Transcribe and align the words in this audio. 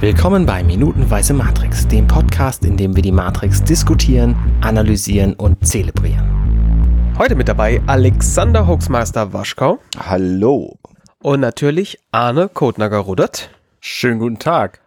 Willkommen 0.00 0.46
bei 0.46 0.64
Minutenweise 0.64 1.34
Matrix, 1.34 1.86
dem 1.86 2.06
Podcast, 2.06 2.64
in 2.64 2.78
dem 2.78 2.96
wir 2.96 3.02
die 3.02 3.12
Matrix 3.12 3.62
diskutieren, 3.62 4.34
analysieren 4.62 5.34
und 5.34 5.66
zelebrieren. 5.66 7.14
Heute 7.18 7.34
mit 7.34 7.48
dabei 7.48 7.82
Alexander 7.86 8.66
Hoaxmaster 8.66 9.34
Waschkau 9.34 9.78
Hallo. 9.98 10.78
und 11.22 11.40
natürlich 11.40 11.98
Arne 12.12 12.48
Kotnager-Rudert. 12.48 13.50
Schönen 13.80 14.20
guten 14.20 14.38
Tag. 14.38 14.80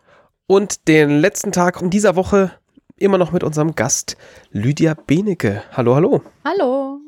Und 0.48 0.88
den 0.88 1.20
letzten 1.20 1.52
Tag 1.52 1.80
in 1.80 1.92
dieser 1.92 2.16
Woche 2.16 2.50
immer 2.98 3.20
noch 3.20 3.32
mit 3.32 3.44
unserem 3.44 3.76
Gast 3.76 4.18
Lydia 4.50 4.96
Benecke. 4.96 5.62
Hallo, 5.74 5.94
hallo. 5.94 6.24
Hallo. 6.44 7.03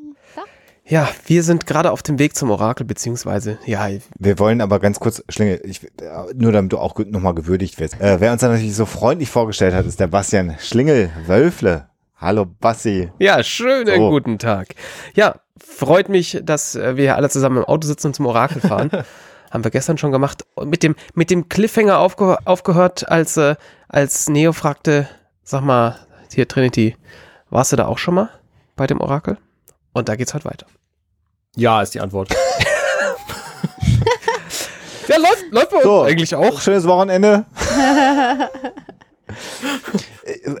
Ja, 0.88 1.08
wir 1.26 1.42
sind 1.42 1.66
gerade 1.66 1.90
auf 1.90 2.02
dem 2.02 2.20
Weg 2.20 2.36
zum 2.36 2.50
Orakel, 2.50 2.86
beziehungsweise, 2.86 3.58
ja, 3.66 3.88
Wir 4.18 4.38
wollen 4.38 4.60
aber 4.60 4.78
ganz 4.78 5.00
kurz, 5.00 5.22
Schlingel, 5.28 5.60
ich, 5.64 5.82
äh, 5.84 5.88
nur 6.34 6.52
damit 6.52 6.72
du 6.72 6.78
auch 6.78 6.96
nochmal 7.06 7.34
gewürdigt 7.34 7.80
wirst. 7.80 8.00
Äh, 8.00 8.20
wer 8.20 8.30
uns 8.30 8.40
dann 8.40 8.52
natürlich 8.52 8.76
so 8.76 8.86
freundlich 8.86 9.28
vorgestellt 9.28 9.74
hat, 9.74 9.84
ist 9.84 9.98
der 9.98 10.06
Bastian 10.06 10.54
Schlingel 10.60 11.10
Wölfle. 11.26 11.88
Hallo 12.18 12.46
Basti. 12.46 13.10
ja, 13.18 13.42
schönen 13.42 13.96
So. 13.96 14.10
guten 14.10 14.38
Tag. 14.38 14.68
Ja, 15.14 15.40
freut 15.62 16.08
mich, 16.08 16.40
dass 16.44 16.76
äh, 16.76 16.96
wir 16.96 17.02
hier 17.04 17.16
alle 17.16 17.30
zusammen 17.30 17.58
im 17.58 17.64
Auto 17.64 17.86
sitzen 17.86 18.08
und 18.08 18.14
zum 18.14 18.26
Orakel 18.26 18.60
fahren. 18.60 18.90
Haben 19.50 19.64
wir 19.64 19.70
gestern 19.72 19.98
schon 19.98 20.12
gemacht. 20.12 20.44
Und 20.54 20.70
mit 20.70 20.82
dem, 20.84 20.94
mit 21.14 21.30
dem 21.30 21.48
Cliffhanger 21.48 21.98
aufge 21.98 22.38
aufgehört, 22.46 23.08
als, 23.08 23.36
äh, 23.36 23.56
als 23.88 24.28
Neo 24.28 24.52
fragte, 24.52 25.08
sag 25.42 25.62
mal, 25.62 25.96
hier 26.32 26.46
Trinity, 26.46 26.96
warst 27.50 27.72
du 27.72 27.76
da 27.76 27.86
auch 27.86 27.98
schon 27.98 28.14
mal 28.14 28.30
bei 28.76 28.86
dem 28.86 29.00
Orakel? 29.00 29.36
Und 29.92 30.08
da 30.08 30.16
geht's 30.16 30.34
heute 30.34 30.44
weiter. 30.44 30.66
Ja, 31.56 31.82
ist 31.82 31.94
die 31.94 32.00
Antwort. 32.00 32.28
Ja, 35.08 35.18
läuft, 35.18 35.44
läuft 35.50 35.70
bei 35.70 35.76
uns 35.76 35.84
So. 35.84 36.02
eigentlich 36.02 36.34
auch. 36.34 36.60
Schönes 36.60 36.84
Wochenende. 36.84 37.44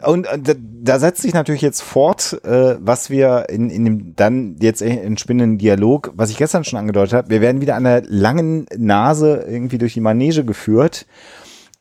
Und 0.06 0.26
äh, 0.26 0.54
da, 0.82 0.98
setzt 0.98 1.22
sich 1.22 1.34
natürlich 1.34 1.62
jetzt 1.62 1.82
fort, 1.82 2.40
äh, 2.44 2.76
was 2.78 3.10
wir 3.10 3.46
in, 3.48 3.70
in 3.70 3.84
dem 3.84 4.16
dann 4.16 4.56
jetzt 4.60 4.82
entspinnenden 4.82 5.58
Dialog, 5.58 6.12
was 6.14 6.30
ich 6.30 6.36
gestern 6.36 6.64
schon 6.64 6.78
angedeutet 6.78 7.14
habe, 7.14 7.30
wir 7.30 7.40
werden 7.40 7.60
wieder 7.60 7.74
an 7.74 7.86
einer 7.86 8.02
langen 8.06 8.66
Nase 8.76 9.44
irgendwie 9.48 9.78
durch 9.78 9.94
die 9.94 10.00
Manege 10.00 10.44
geführt. 10.44 11.06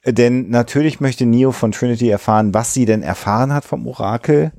Denn 0.05 0.49
natürlich 0.49 0.99
möchte 0.99 1.25
Neo 1.25 1.51
von 1.51 1.71
Trinity 1.71 2.09
erfahren, 2.09 2.53
was 2.53 2.73
sie 2.73 2.85
denn 2.85 3.01
erfahren 3.01 3.53
hat 3.53 3.65
vom 3.65 3.87
Orakel. 3.87 4.51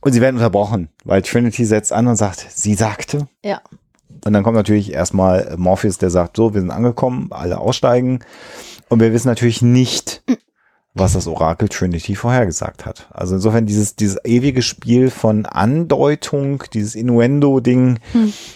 Und 0.00 0.12
sie 0.12 0.20
werden 0.20 0.36
unterbrochen, 0.36 0.88
weil 1.04 1.22
Trinity 1.22 1.64
setzt 1.64 1.92
an 1.92 2.06
und 2.06 2.16
sagt, 2.16 2.46
sie 2.50 2.74
sagte. 2.74 3.28
Ja. 3.44 3.60
Und 4.24 4.32
dann 4.32 4.42
kommt 4.42 4.56
natürlich 4.56 4.92
erstmal 4.92 5.54
Morpheus, 5.56 5.98
der 5.98 6.10
sagt, 6.10 6.36
so, 6.36 6.54
wir 6.54 6.60
sind 6.60 6.70
angekommen, 6.70 7.28
alle 7.30 7.58
aussteigen. 7.58 8.20
Und 8.88 9.00
wir 9.00 9.12
wissen 9.12 9.28
natürlich 9.28 9.62
nicht, 9.62 10.22
was 10.94 11.12
das 11.12 11.26
Orakel 11.26 11.68
Trinity 11.68 12.16
vorhergesagt 12.16 12.84
hat. 12.84 13.08
Also 13.12 13.36
insofern 13.36 13.66
dieses, 13.66 13.96
dieses 13.96 14.18
ewige 14.24 14.62
Spiel 14.62 15.10
von 15.10 15.46
Andeutung, 15.46 16.64
dieses 16.72 16.94
Innuendo-Ding, 16.94 17.98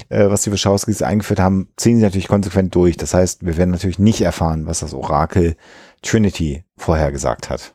äh, 0.09 0.29
was 0.29 0.43
die 0.43 0.53
Wachowskis 0.53 1.03
eingeführt 1.03 1.41
haben, 1.41 1.69
ziehen 1.77 1.97
sie 1.97 2.03
natürlich 2.03 2.29
konsequent 2.29 2.75
durch. 2.75 2.97
Das 2.97 3.15
heißt, 3.15 3.47
wir 3.47 3.57
werden 3.57 3.71
natürlich 3.71 3.99
nicht 3.99 4.21
erfahren, 4.21 4.67
was 4.67 4.81
das 4.81 4.95
Orakel 4.95 5.57
Trinity 6.03 6.65
vorhergesagt 6.77 7.51
hat. 7.51 7.75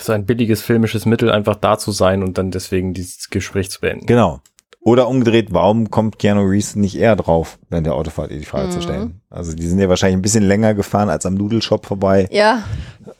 Das 0.00 0.08
ist 0.08 0.14
ein 0.14 0.24
billiges 0.24 0.62
filmisches 0.62 1.04
Mittel, 1.04 1.30
einfach 1.30 1.56
da 1.56 1.76
zu 1.76 1.92
sein 1.92 2.22
und 2.22 2.38
dann 2.38 2.50
deswegen 2.50 2.94
dieses 2.94 3.28
Gespräch 3.28 3.70
zu 3.70 3.82
beenden. 3.82 4.06
Genau. 4.06 4.40
Oder 4.80 5.08
umgedreht, 5.08 5.48
warum 5.52 5.90
kommt 5.90 6.18
Keanu 6.18 6.40
Reeves 6.40 6.74
nicht 6.74 6.96
eher 6.96 7.16
drauf, 7.16 7.58
während 7.68 7.86
der 7.86 7.94
Autofahrt, 7.94 8.30
die 8.30 8.46
Frage 8.46 8.70
zu 8.70 8.80
stellen? 8.80 9.20
Also 9.28 9.54
die 9.54 9.66
sind 9.66 9.78
ja 9.78 9.90
wahrscheinlich 9.90 10.16
ein 10.16 10.22
bisschen 10.22 10.44
länger 10.44 10.72
gefahren 10.72 11.10
als 11.10 11.26
am 11.26 11.34
Nudelshop 11.34 11.84
vorbei. 11.84 12.26
Ja. 12.30 12.62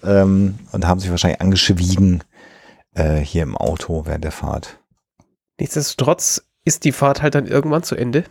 ähm, 0.03 0.59
und 0.73 0.87
haben 0.87 1.01
sich 1.01 1.11
wahrscheinlich 1.11 1.43
angeschwiegen 1.43 2.25
äh, 2.95 3.19
hier 3.19 3.43
im 3.43 3.59
Auto 3.59 4.07
während 4.07 4.25
der 4.25 4.33
Fahrt. 4.33 4.79
Nichtsdestotrotz 5.61 6.47
ist 6.65 6.87
die 6.87 6.93
Fahrt 6.93 7.21
halt 7.21 7.35
dann 7.35 7.45
irgendwann 7.47 7.83
zu 7.83 7.95
Ende. 7.95 8.25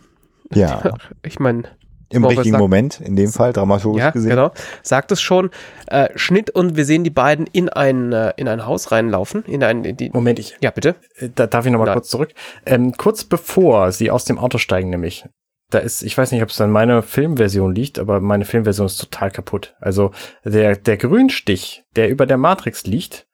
Ja, 0.52 0.98
Ich 1.24 1.40
meine, 1.40 1.66
im 2.12 2.22
Morpheus 2.24 2.40
richtigen 2.40 2.54
sagt- 2.54 2.62
Moment, 2.62 3.02
in 3.02 3.16
dem 3.16 3.32
Fall, 3.32 3.54
dramaturgisch 3.54 4.02
ja, 4.02 4.10
gesehen. 4.12 4.30
genau, 4.32 4.52
sagt 4.82 5.12
es 5.12 5.22
schon. 5.22 5.52
Äh, 5.88 6.10
Schnitt 6.16 6.50
und 6.50 6.76
wir 6.76 6.86
sehen 6.86 7.04
die 7.04 7.10
beiden 7.10 7.46
in 7.48 7.70
ein, 7.70 8.12
äh, 8.14 8.34
in 8.38 8.48
ein 8.48 8.66
Haus 8.66 8.92
reinlaufen. 8.92 9.44
In 9.46 9.64
ein, 9.64 9.84
in 9.86 9.98
die, 9.98 10.10
Moment, 10.10 10.40
ich, 10.40 10.58
ja, 10.62 10.72
bitte. 10.72 10.96
äh, 11.18 11.30
da 11.34 11.48
darf 11.48 11.66
ich 11.66 11.72
nochmal 11.72 11.94
kurz 11.94 12.10
zurück. 12.10 12.34
Ähm, 12.66 12.94
kurz 12.98 13.24
bevor 13.24 13.92
sie 13.92 14.10
aus 14.12 14.26
dem 14.26 14.40
Auto 14.40 14.58
steigen, 14.58 14.90
nämlich, 14.90 15.26
da 15.70 15.78
ist, 15.78 16.02
ich 16.02 16.18
weiß 16.18 16.32
nicht, 16.32 16.42
ob 16.42 16.50
es 16.50 16.60
an 16.62 16.72
meiner 16.72 17.04
Filmversion 17.04 17.76
liegt, 17.76 18.00
aber 18.00 18.20
meine 18.22 18.46
Filmversion 18.46 18.88
ist 18.88 18.98
total 18.98 19.30
kaputt. 19.30 19.76
Also 19.80 20.12
der, 20.44 20.76
der 20.76 20.98
Grünstich, 20.98 21.84
der 21.96 22.10
über 22.10 22.26
der 22.26 22.38
Matrix 22.38 22.86
liegt, 22.88 23.28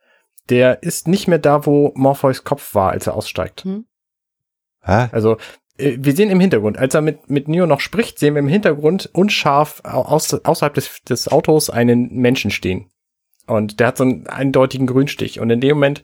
der 0.49 0.83
ist 0.83 1.07
nicht 1.07 1.27
mehr 1.29 1.39
da, 1.39 1.65
wo 1.65 1.93
Morpheus 1.95 2.43
Kopf 2.43 2.75
war, 2.75 2.91
als 2.91 3.07
er 3.07 3.13
aussteigt. 3.15 3.65
Hä? 4.83 5.07
Also 5.11 5.37
wir 5.77 6.13
sehen 6.15 6.29
im 6.29 6.39
Hintergrund, 6.39 6.77
als 6.77 6.93
er 6.93 7.01
mit, 7.01 7.29
mit 7.29 7.47
Neo 7.47 7.65
noch 7.65 7.79
spricht, 7.81 8.19
sehen 8.19 8.35
wir 8.35 8.39
im 8.39 8.47
Hintergrund 8.47 9.09
unscharf 9.13 9.81
au- 9.83 10.03
aus, 10.03 10.33
außerhalb 10.33 10.73
des, 10.73 11.01
des 11.07 11.27
Autos 11.27 11.69
einen 11.69 12.13
Menschen 12.15 12.51
stehen. 12.51 12.89
Und 13.47 13.79
der 13.79 13.87
hat 13.87 13.97
so 13.97 14.03
einen 14.05 14.25
eindeutigen 14.27 14.87
Grünstich. 14.87 15.39
Und 15.39 15.49
in 15.51 15.61
dem 15.61 15.75
Moment, 15.77 16.03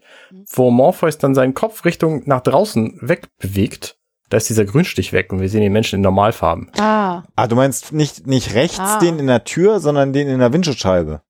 wo 0.53 0.69
Morpheus 0.69 1.17
dann 1.17 1.33
seinen 1.33 1.53
Kopf 1.55 1.85
Richtung 1.85 2.21
nach 2.25 2.41
draußen 2.41 2.99
wegbewegt, 3.01 3.97
da 4.29 4.37
ist 4.37 4.47
dieser 4.49 4.63
Grünstich 4.65 5.11
weg 5.11 5.33
und 5.33 5.41
wir 5.41 5.49
sehen 5.49 5.61
den 5.61 5.73
Menschen 5.73 5.95
in 5.95 6.01
Normalfarben. 6.01 6.69
Ah. 6.77 7.23
Ah, 7.35 7.47
du 7.47 7.55
meinst 7.55 7.91
nicht, 7.93 8.27
nicht 8.27 8.53
rechts 8.53 8.79
Ah. 8.79 8.99
den 8.99 9.19
in 9.19 9.27
der 9.27 9.43
Tür, 9.43 9.79
sondern 9.79 10.13
den 10.13 10.27
in 10.29 10.39
der 10.39 10.53
Windschutzscheibe. 10.53 11.21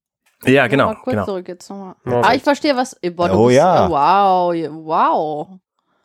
Ja, 0.45 0.67
genau. 0.67 0.87
Mal 0.87 0.95
kurz 0.95 1.11
genau. 1.13 1.25
zurück 1.25 1.47
jetzt 1.47 1.69
nochmal. 1.69 1.95
Ja. 2.05 2.21
Ah, 2.23 2.33
ich 2.33 2.43
verstehe 2.43 2.75
was. 2.75 2.95
Boah, 3.15 3.29
du 3.29 3.35
Oh 3.35 3.45
bist, 3.47 3.57
ja. 3.57 3.85
äh, 3.85 3.89
Wow. 3.89 4.53
ja, 4.55 4.69
Wow. 4.73 5.47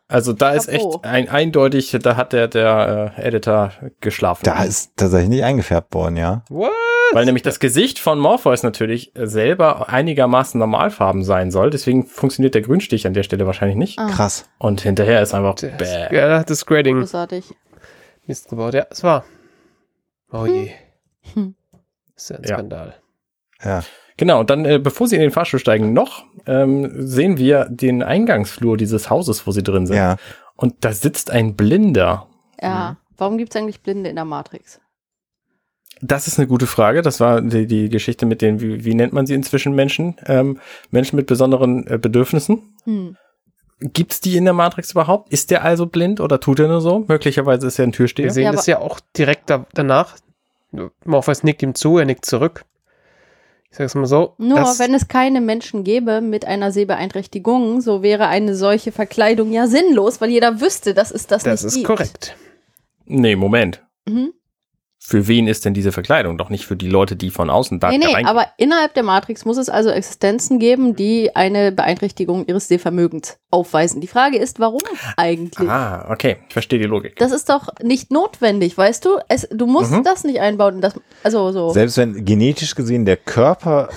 Also 0.09 0.33
da 0.33 0.53
ist 0.53 0.69
echt 0.69 0.83
Chapeau. 0.85 1.01
ein 1.03 1.29
eindeutig, 1.29 1.91
da 2.01 2.17
hat 2.17 2.33
der, 2.33 2.47
der 2.47 3.13
äh, 3.19 3.23
Editor 3.23 3.73
geschlafen. 4.01 4.43
Da 4.45 4.63
ist 4.63 4.97
tatsächlich 4.97 5.31
nicht 5.31 5.43
eingefärbt 5.45 5.93
worden, 5.95 6.17
ja. 6.17 6.45
What? 6.49 6.71
Weil 7.13 7.25
nämlich 7.25 7.43
das 7.43 7.59
Gesicht 7.59 7.99
von 7.99 8.19
Morpheus 8.21 8.63
natürlich 8.63 9.13
selber 9.17 9.89
einigermaßen 9.89 10.59
Normalfarben 10.61 11.25
sein 11.25 11.51
soll. 11.51 11.71
Deswegen 11.71 12.07
funktioniert 12.07 12.55
der 12.55 12.63
Grünstich 12.63 13.07
an 13.07 13.15
der 13.15 13.25
Stelle 13.25 13.47
wahrscheinlich 13.47 13.77
nicht. 13.77 13.99
Ah. 13.99 14.09
Krass. 14.11 14.49
Und 14.59 14.81
hinterher 14.81 15.23
ist 15.23 15.35
einfach 15.35 15.55
Das, 15.57 15.77
bäh. 15.77 16.15
ja, 16.15 16.45
das 16.45 16.67
Grading 16.67 16.99
Großartig. 17.01 17.53
Mist 18.27 18.49
gebaut. 18.49 18.75
Ja, 18.75 18.87
es 18.91 19.03
war. 19.03 19.25
Oh 20.33 20.47
je. 20.47 20.71
Hm. 21.35 21.55
Das 22.15 22.23
ist 22.25 22.31
ja 22.31 22.37
ein 22.37 22.43
Ja. 22.45 22.55
Skandal. 22.57 22.95
Ja. 23.63 23.83
Genau, 24.17 24.41
und 24.41 24.51
dann, 24.51 24.65
äh, 24.65 24.79
bevor 24.79 25.09
sie 25.09 25.17
in 25.17 25.23
den 25.23 25.31
Fahrstuhl 25.31 25.61
steigen, 25.61 25.93
noch 25.93 26.25
ähm, 26.47 26.91
sehen 27.07 27.37
wir 27.37 27.67
den 27.67 28.03
Eingangsflur 28.03 28.77
dieses 28.77 29.11
Hauses, 29.11 29.47
wo 29.47 29.51
sie 29.51 29.63
drin 29.63 29.87
sind. 29.87 29.97
Ja. 29.97 30.17
Und 30.57 30.75
da 30.81 30.93
sitzt 30.93 31.31
ein 31.31 31.55
Blinder. 31.55 32.29
Ja. 32.61 32.97
Warum 33.19 33.39
gibt 33.39 33.55
es 33.55 33.61
eigentlich 33.61 33.83
Blinde 33.83 34.09
in 34.09 34.17
der 34.17 34.25
Matrix? 34.25 34.81
Das 36.03 36.27
ist 36.27 36.39
eine 36.39 36.47
gute 36.47 36.67
Frage. 36.67 37.03
Das 37.03 37.21
war 37.21 37.41
die, 37.41 37.67
die 37.67 37.89
Geschichte 37.89 38.27
mit 38.27 38.43
den, 38.43 38.61
wie, 38.61 38.85
wie 38.85 38.95
nennt 38.95 39.13
man 39.13 39.27
sie 39.27 39.35
inzwischen 39.35 39.75
Menschen? 39.75 40.17
Ähm, 40.27 40.61
Menschen 40.91 41.17
mit 41.17 41.27
besonderen 41.27 41.87
äh, 41.87 41.99
Bedürfnissen. 41.99 42.75
Hm. 42.85 43.17
Gibt's 43.81 44.21
die 44.21 44.37
in 44.37 44.45
der 44.45 44.55
Matrix 44.55 44.93
überhaupt? 44.93 45.31
Ist 45.31 45.51
der 45.51 45.63
also 45.63 45.87
blind 45.87 46.21
oder 46.21 46.41
tut 46.41 46.61
er 46.61 46.69
nur 46.69 46.81
so? 46.81 47.05
Möglicherweise 47.09 47.67
ist 47.67 47.79
er 47.79 47.87
ein 47.87 47.93
Türsteher. 47.93 48.25
Wir 48.25 48.33
sehen 48.33 48.45
Ja, 48.45 48.53
das 48.53 48.67
ja 48.67 48.79
auch 48.79 49.01
direkt 49.17 49.51
da, 49.51 49.67
danach. 49.75 50.17
Morpheus 51.05 51.43
nickt 51.43 51.63
ihm 51.63 51.75
zu, 51.75 51.99
er 51.99 52.07
nickt 52.07 52.25
zurück. 52.25 52.65
Ich 53.77 53.79
sag's 53.79 53.95
mal 53.95 54.07
so. 54.07 54.33
Nur 54.39 54.59
das, 54.61 54.79
wenn 54.79 54.95
es 54.95 55.07
keine 55.07 55.43
Menschen 55.43 55.85
gäbe 55.85 56.23
mit 56.23 56.47
einer 56.47 56.73
Sehbeeinträchtigung, 56.73 57.83
so 57.83 58.03
wäre 58.03 58.27
eine 58.29 58.57
solche 58.57 58.91
Verkleidung 58.91 59.53
ja 59.53 59.67
sinnlos, 59.67 60.19
weil 60.23 60.31
jeder 60.31 60.63
wüsste, 60.63 60.95
dass 60.95 61.11
es 61.11 61.27
das, 61.27 61.43
das 61.43 61.63
nicht 61.63 61.69
ist 61.69 61.75
gibt. 61.75 61.87
korrekt. 61.87 62.37
Nee, 63.05 63.37
Moment. 63.37 63.85
Mhm. 64.09 64.33
Für 65.09 65.29
wen 65.29 65.47
ist 65.47 65.65
denn 65.65 65.73
diese 65.73 65.93
Verkleidung? 65.93 66.37
Doch 66.37 66.51
nicht 66.51 66.67
für 66.67 66.75
die 66.75 66.89
Leute, 66.89 67.15
die 67.15 67.31
von 67.31 67.49
außen 67.49 67.79
da 67.79 67.91
Nee, 67.91 67.99
nee, 67.99 68.13
rein- 68.13 68.27
aber 68.27 68.47
innerhalb 68.57 68.93
der 68.95 69.05
Matrix 69.05 69.45
muss 69.45 69.57
es 69.57 69.69
also 69.69 69.91
Existenzen 69.91 70.59
geben, 70.59 70.97
die 70.97 71.35
eine 71.37 71.71
Beeinträchtigung 71.71 72.45
ihres 72.47 72.67
Sehvermögens 72.67 73.39
aufweisen. 73.53 74.01
Die 74.01 74.09
Frage 74.09 74.37
ist, 74.37 74.59
warum 74.59 74.81
eigentlich? 75.17 75.69
Ah, 75.69 76.09
okay. 76.11 76.39
Ich 76.49 76.53
verstehe 76.55 76.81
die 76.81 76.87
Logik. 76.87 77.15
Das 77.17 77.31
ist 77.31 77.49
doch 77.49 77.69
nicht 77.83 78.11
notwendig, 78.11 78.77
weißt 78.77 79.05
du? 79.05 79.19
Es, 79.29 79.49
du 79.53 79.67
musst 79.67 79.93
Mhm. 79.93 80.03
das 80.03 80.25
nicht 80.25 80.41
einbauen. 80.41 80.77
in 80.77 80.81
Das, 80.81 80.99
also 81.23 81.53
so. 81.53 81.71
Selbst 81.71 81.97
wenn 81.99 82.25
genetisch 82.25 82.75
gesehen 82.75 83.05
der 83.05 83.17
Körper 83.17 83.89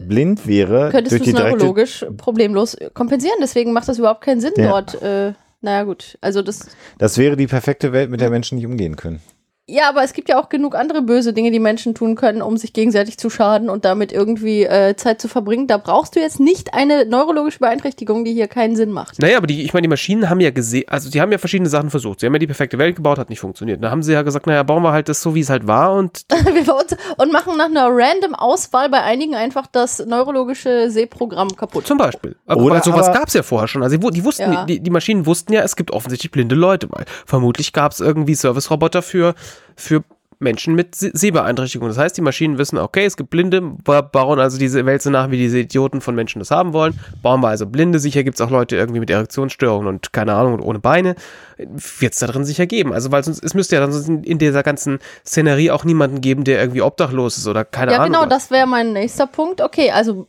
blind 0.00 0.46
wäre, 0.46 0.88
Könntest 0.90 1.18
du 1.26 1.30
es 1.30 1.32
neurologisch 1.34 2.06
problemlos 2.16 2.76
kompensieren. 2.94 3.36
Deswegen 3.42 3.72
macht 3.72 3.88
das 3.88 3.98
überhaupt 3.98 4.22
keinen 4.22 4.40
Sinn 4.40 4.52
Ja. 4.56 4.70
dort. 4.70 5.00
Äh, 5.02 5.34
naja, 5.60 5.82
gut. 5.84 6.16
Also 6.20 6.40
das. 6.42 6.68
Das 6.98 7.18
wäre 7.18 7.36
die 7.36 7.46
perfekte 7.46 7.92
Welt, 7.92 8.10
mit 8.10 8.20
der 8.20 8.30
Menschen 8.30 8.56
nicht 8.56 8.66
umgehen 8.66 8.96
können. 8.96 9.20
Ja, 9.66 9.88
aber 9.88 10.04
es 10.04 10.12
gibt 10.12 10.28
ja 10.28 10.38
auch 10.38 10.50
genug 10.50 10.74
andere 10.74 11.00
böse 11.00 11.32
Dinge, 11.32 11.50
die 11.50 11.58
Menschen 11.58 11.94
tun 11.94 12.16
können, 12.16 12.42
um 12.42 12.58
sich 12.58 12.74
gegenseitig 12.74 13.16
zu 13.16 13.30
schaden 13.30 13.70
und 13.70 13.86
damit 13.86 14.12
irgendwie 14.12 14.64
äh, 14.64 14.94
Zeit 14.94 15.22
zu 15.22 15.26
verbringen. 15.28 15.66
Da 15.68 15.78
brauchst 15.78 16.16
du 16.16 16.20
jetzt 16.20 16.38
nicht 16.38 16.74
eine 16.74 17.06
neurologische 17.06 17.60
Beeinträchtigung, 17.60 18.26
die 18.26 18.34
hier 18.34 18.46
keinen 18.46 18.76
Sinn 18.76 18.90
macht. 18.90 19.18
Naja, 19.20 19.38
aber 19.38 19.46
die, 19.46 19.62
ich 19.62 19.72
meine, 19.72 19.82
die 19.84 19.88
Maschinen 19.88 20.28
haben 20.28 20.40
ja 20.40 20.50
gesehen, 20.50 20.84
also 20.88 21.08
die 21.10 21.18
haben 21.18 21.32
ja 21.32 21.38
verschiedene 21.38 21.70
Sachen 21.70 21.88
versucht. 21.88 22.20
Sie 22.20 22.26
haben 22.26 22.34
ja 22.34 22.40
die 22.40 22.46
perfekte 22.46 22.76
Welt 22.76 22.96
gebaut, 22.96 23.16
hat 23.18 23.30
nicht 23.30 23.40
funktioniert. 23.40 23.82
Da 23.82 23.90
haben 23.90 24.02
sie 24.02 24.12
ja 24.12 24.20
gesagt, 24.20 24.46
naja, 24.46 24.62
bauen 24.64 24.82
wir 24.82 24.92
halt 24.92 25.08
das 25.08 25.22
so, 25.22 25.34
wie 25.34 25.40
es 25.40 25.48
halt 25.48 25.66
war 25.66 25.94
und 25.94 26.26
Wir 26.52 26.64
bauen- 26.64 26.84
und 27.16 27.32
machen 27.32 27.56
nach 27.56 27.64
einer 27.66 27.88
random 27.90 28.34
Auswahl 28.34 28.90
bei 28.90 29.00
einigen 29.02 29.34
einfach 29.34 29.66
das 29.66 30.04
neurologische 30.04 30.90
Sehprogramm 30.90 31.56
kaputt. 31.56 31.86
zum 31.86 31.96
Beispiel. 31.96 32.36
Aber, 32.46 32.60
Oder 32.62 32.74
weil 32.76 32.84
sowas 32.84 33.08
aber- 33.08 33.18
gab 33.20 33.28
es 33.28 33.34
ja 33.34 33.42
vorher 33.42 33.66
schon. 33.68 33.82
Also 33.82 33.96
die 33.96 34.24
wussten, 34.24 34.52
Ja. 34.52 34.66
die, 34.66 34.80
die 34.80 34.90
Maschinen 34.90 35.24
wussten 35.24 35.54
ja, 35.54 35.62
es 35.62 35.74
gibt 35.74 35.90
offensichtlich 35.90 36.30
blinde 36.30 36.54
Leute, 36.54 36.88
weil 36.90 37.06
vermutlich 37.24 37.72
gab 37.72 37.92
es 37.92 38.00
irgendwie 38.00 38.34
Service-Roboter 38.34 39.00
für, 39.00 39.34
für 39.76 40.02
Menschen 40.40 40.74
mit 40.74 40.94
Se- 40.94 41.12
Sehbeeinträchtigungen. 41.14 41.88
Das 41.94 41.96
heißt, 42.02 42.16
die 42.18 42.20
Maschinen 42.20 42.58
wissen, 42.58 42.76
okay, 42.76 43.06
es 43.06 43.16
gibt 43.16 43.30
Blinde, 43.30 43.62
ba- 43.62 44.02
bauen 44.02 44.38
also 44.40 44.58
diese 44.58 44.84
Welt 44.84 45.00
so 45.00 45.08
nach, 45.08 45.30
wie 45.30 45.38
diese 45.38 45.58
Idioten 45.60 46.00
von 46.02 46.14
Menschen 46.14 46.40
das 46.40 46.50
haben 46.50 46.72
wollen. 46.74 46.98
Bauen 47.22 47.40
wir 47.40 47.48
also 47.48 47.64
Blinde. 47.66 47.98
Sicher 47.98 48.24
gibt 48.24 48.34
es 48.34 48.40
auch 48.42 48.50
Leute 48.50 48.76
irgendwie 48.76 49.00
mit 49.00 49.08
Erektionsstörungen 49.10 49.86
und 49.88 50.12
keine 50.12 50.34
Ahnung 50.34 50.54
und 50.54 50.60
ohne 50.60 50.80
Beine. 50.80 51.14
Wird 51.56 52.12
es 52.12 52.18
da 52.18 52.26
drin 52.26 52.44
sicher 52.44 52.66
geben. 52.66 52.92
Also, 52.92 53.10
weil 53.12 53.22
sonst, 53.24 53.42
es 53.44 53.54
müsste 53.54 53.76
ja 53.76 53.80
dann 53.80 53.92
sonst 53.92 54.08
in, 54.08 54.24
in 54.24 54.38
dieser 54.38 54.62
ganzen 54.64 54.98
Szenerie 55.24 55.70
auch 55.70 55.84
niemanden 55.84 56.20
geben, 56.20 56.44
der 56.44 56.60
irgendwie 56.60 56.82
obdachlos 56.82 57.38
ist 57.38 57.46
oder 57.46 57.64
keine 57.64 57.92
Ja, 57.92 57.98
Ahnung. 57.98 58.12
genau, 58.12 58.22
was. 58.24 58.28
das 58.28 58.50
wäre 58.50 58.66
mein 58.66 58.92
nächster 58.92 59.28
Punkt. 59.28 59.62
Okay, 59.62 59.92
also 59.92 60.26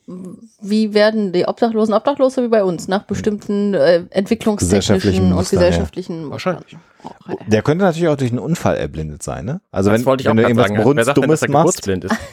wie 0.61 0.93
werden 0.93 1.33
die 1.33 1.45
Obdachlosen 1.45 1.93
obdachlos 1.95 2.35
so 2.35 2.43
wie 2.43 2.47
bei 2.47 2.63
uns? 2.63 2.87
Nach 2.87 3.03
bestimmten 3.03 3.73
äh, 3.73 4.03
entwicklungstechnischen 4.11 4.95
Gesellschaftlichen 4.95 5.25
und 5.31 5.33
Muster, 5.33 5.57
gesellschaftlichen 5.57 6.25
Mustern. 6.25 6.31
Wahrscheinlich. 6.31 6.77
Okay. 7.27 7.37
Der 7.47 7.61
könnte 7.61 7.85
natürlich 7.85 8.09
auch 8.09 8.17
durch 8.17 8.31
einen 8.31 8.39
Unfall 8.39 8.77
erblindet 8.77 9.23
sein, 9.23 9.45
ne? 9.45 9.61
Also 9.71 9.89
das 9.89 9.99
wenn, 9.99 10.05
wollte 10.05 10.21
ich 10.21 10.27
auch 10.29 10.31
wenn 10.31 10.37
du 10.37 10.43
gerade 10.43 10.51
irgendwas 10.51 10.67
sagen. 10.67 10.77
Wer 10.77 10.83
Brunst 10.83 11.05
sagt 11.05 11.17
Dummes 11.17 11.41
er 11.41 11.49
machst, 11.51 11.81
geburtsblind 11.83 12.03
ist? 12.05 12.15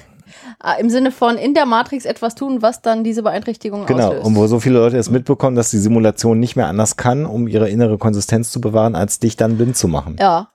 Ah, 0.65 0.75
Im 0.75 0.91
Sinne 0.91 1.11
von 1.11 1.37
in 1.39 1.55
der 1.55 1.67
Matrix 1.67 2.05
etwas 2.05 2.37
tun, 2.37 2.63
was 2.63 2.83
dann 2.83 3.03
diese 3.03 3.25
Beeinträchtigung 3.25 3.85
genau, 3.85 4.09
auslöst. 4.11 4.27
und 4.27 4.37
wo 4.37 4.47
so 4.47 4.61
viele 4.61 4.79
Leute 4.79 4.97
es 4.97 5.11
mitbekommen, 5.11 5.57
dass 5.57 5.71
die 5.71 5.79
Simulation 5.79 6.39
nicht 6.39 6.55
mehr 6.55 6.69
anders 6.69 6.97
kann, 6.97 7.27
um 7.27 7.49
ihre 7.49 7.69
innere 7.69 7.99
Konsistenz 7.99 8.53
zu 8.53 8.61
bewahren, 8.61 8.95
als 8.95 9.19
dich 9.19 9.37
dann 9.37 9.57
blind 9.57 9.77
zu 9.77 9.89
machen. 9.89 10.17
Ja. 10.21 10.53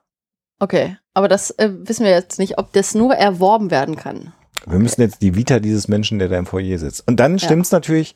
Okay. 0.60 0.96
Aber 1.12 1.28
das 1.28 1.50
äh, 1.58 1.70
wissen 1.82 2.04
wir 2.04 2.12
jetzt 2.12 2.38
nicht, 2.38 2.56
ob 2.58 2.72
das 2.72 2.94
nur 2.94 3.14
erworben 3.14 3.70
werden 3.70 3.96
kann. 3.96 4.32
Wir 4.66 4.78
müssen 4.78 5.02
jetzt 5.02 5.20
die 5.20 5.34
Vita 5.36 5.60
dieses 5.60 5.88
Menschen, 5.88 6.18
der 6.18 6.28
da 6.28 6.38
im 6.38 6.46
Foyer 6.46 6.78
sitzt. 6.78 7.06
Und 7.06 7.20
dann 7.20 7.32
Ja. 7.32 7.38
stimmt 7.40 7.66
es 7.66 7.72
natürlich, 7.72 8.14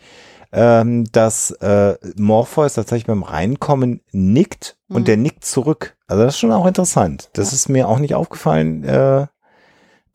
ähm, 0.52 1.04
dass 1.12 1.50
äh, 1.50 1.96
Morpheus 2.16 2.74
tatsächlich 2.74 3.06
beim 3.06 3.22
Reinkommen 3.22 4.00
nickt 4.12 4.76
und 4.88 5.02
Mhm. 5.02 5.04
der 5.06 5.16
nickt 5.16 5.44
zurück. 5.44 5.96
Also 6.06 6.22
das 6.24 6.34
ist 6.34 6.40
schon 6.40 6.52
auch 6.52 6.66
interessant. 6.66 7.30
Das 7.32 7.52
ist 7.52 7.68
mir 7.68 7.88
auch 7.88 7.98
nicht 7.98 8.14
aufgefallen. 8.14 8.84
Äh, 8.84 9.26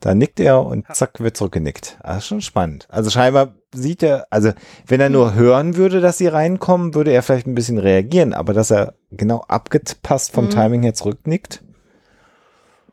da 0.00 0.14
nickt 0.14 0.38
er 0.38 0.64
und 0.64 0.86
zack, 0.94 1.18
wird 1.18 1.36
zurückgenickt. 1.36 1.98
Das 2.04 2.18
ist 2.18 2.26
schon 2.26 2.40
spannend. 2.40 2.86
Also 2.88 3.10
scheinbar 3.10 3.54
sieht 3.74 4.04
er, 4.04 4.28
also 4.30 4.52
wenn 4.86 5.00
er 5.00 5.08
nur 5.10 5.34
hören 5.34 5.74
würde, 5.76 6.00
dass 6.00 6.18
sie 6.18 6.28
reinkommen, 6.28 6.94
würde 6.94 7.10
er 7.10 7.24
vielleicht 7.24 7.48
ein 7.48 7.56
bisschen 7.56 7.78
reagieren, 7.78 8.32
aber 8.32 8.52
dass 8.54 8.70
er 8.70 8.94
genau 9.10 9.40
abgepasst 9.48 10.32
vom 10.32 10.44
Mhm. 10.44 10.50
Timing 10.50 10.82
her 10.84 10.94
zurücknickt, 10.94 11.64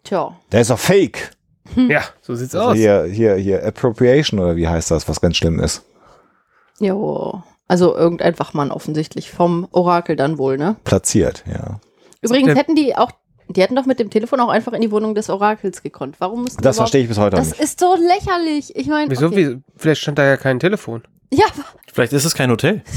Tja. 0.04 0.36
der 0.52 0.62
ist 0.62 0.70
doch 0.72 0.80
fake. 0.80 1.32
Ja, 1.76 2.02
so 2.22 2.36
sieht's 2.36 2.56
Also 2.56 2.70
aus. 2.72 2.76
hier, 2.78 3.04
hier, 3.06 3.36
hier, 3.36 3.66
Appropriation 3.66 4.40
oder 4.40 4.56
wie 4.56 4.68
heißt 4.68 4.92
das, 4.92 5.08
was 5.10 5.20
ganz 5.22 5.38
schlimm 5.38 5.60
ist. 5.60 5.84
Jo. 6.80 7.42
Also 7.68 7.96
irgendein 7.96 8.38
Wachmann 8.38 8.72
offensichtlich 8.72 9.32
vom 9.32 9.68
Orakel 9.72 10.16
dann 10.16 10.38
wohl, 10.38 10.58
ne? 10.58 10.76
Platziert, 10.84 11.44
ja. 11.52 11.80
Übrigens 12.22 12.48
der- 12.48 12.56
hätten 12.56 12.76
die 12.76 12.96
auch, 12.96 13.12
die 13.48 13.62
hätten 13.62 13.76
doch 13.76 13.86
mit 13.86 14.00
dem 14.00 14.10
Telefon 14.10 14.40
auch 14.40 14.50
einfach 14.50 14.74
in 14.74 14.82
die 14.82 14.92
Wohnung 14.92 15.16
des 15.16 15.30
Orakels 15.30 15.82
gekonnt. 15.82 16.16
Warum 16.20 16.44
müssen 16.44 16.62
Das 16.62 16.78
verstehe 16.78 17.02
ich 17.02 17.08
bis 17.08 17.18
heute 17.18 17.38
Das 17.38 17.50
nicht. 17.52 17.60
ist 17.60 17.80
so 17.80 17.96
lächerlich. 17.96 18.76
Ich 18.76 18.88
meine, 18.88 19.10
Wieso? 19.10 19.28
okay. 19.28 19.56
Wie, 19.56 19.64
vielleicht 19.78 20.02
stand 20.02 20.20
da 20.20 20.26
ja 20.26 20.38
kein 20.38 20.60
Telefon. 20.60 21.04
Ja, 21.32 21.46
aber 21.48 21.64
Vielleicht 21.92 22.14
ist 22.14 22.26
es 22.26 22.34
kein 22.36 22.50
Hotel. 22.52 22.84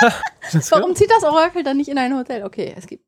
Ja. 0.00 0.14
das 0.50 0.72
warum 0.72 0.94
zieht 0.94 1.10
das 1.10 1.24
Orakel 1.24 1.62
dann 1.62 1.76
nicht 1.76 1.88
in 1.90 1.98
ein 1.98 2.16
Hotel? 2.16 2.42
Okay, 2.44 2.74
es 2.74 2.86
gibt. 2.86 3.04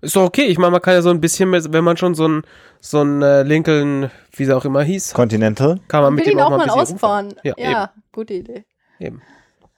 Ist 0.00 0.14
doch 0.14 0.22
okay. 0.22 0.44
Ich 0.44 0.58
meine, 0.58 0.70
man 0.70 0.80
kann 0.80 0.94
ja 0.94 1.02
so 1.02 1.10
ein 1.10 1.20
bisschen, 1.20 1.50
mit, 1.50 1.72
wenn 1.72 1.82
man 1.82 1.96
schon 1.96 2.14
so 2.14 2.28
ein, 2.28 2.42
so 2.80 3.02
ein 3.02 3.20
äh, 3.20 3.42
Lincoln, 3.42 4.10
wie 4.30 4.44
sie 4.44 4.52
auch 4.56 4.64
immer 4.64 4.82
hieß, 4.84 5.12
Continental? 5.14 5.80
kann 5.88 6.02
man 6.02 6.14
mit 6.14 6.24
will 6.24 6.32
dem 6.34 6.38
ihn 6.38 6.42
auch 6.44 6.46
auch 6.52 6.56
mal 6.58 6.70
ein 6.70 6.78
bisschen 6.78 6.94
ausfahren. 6.96 7.34
Ja, 7.42 7.54
Ja, 7.58 7.90
gute 8.12 8.34
Idee. 8.34 8.64
Eben. 8.98 9.22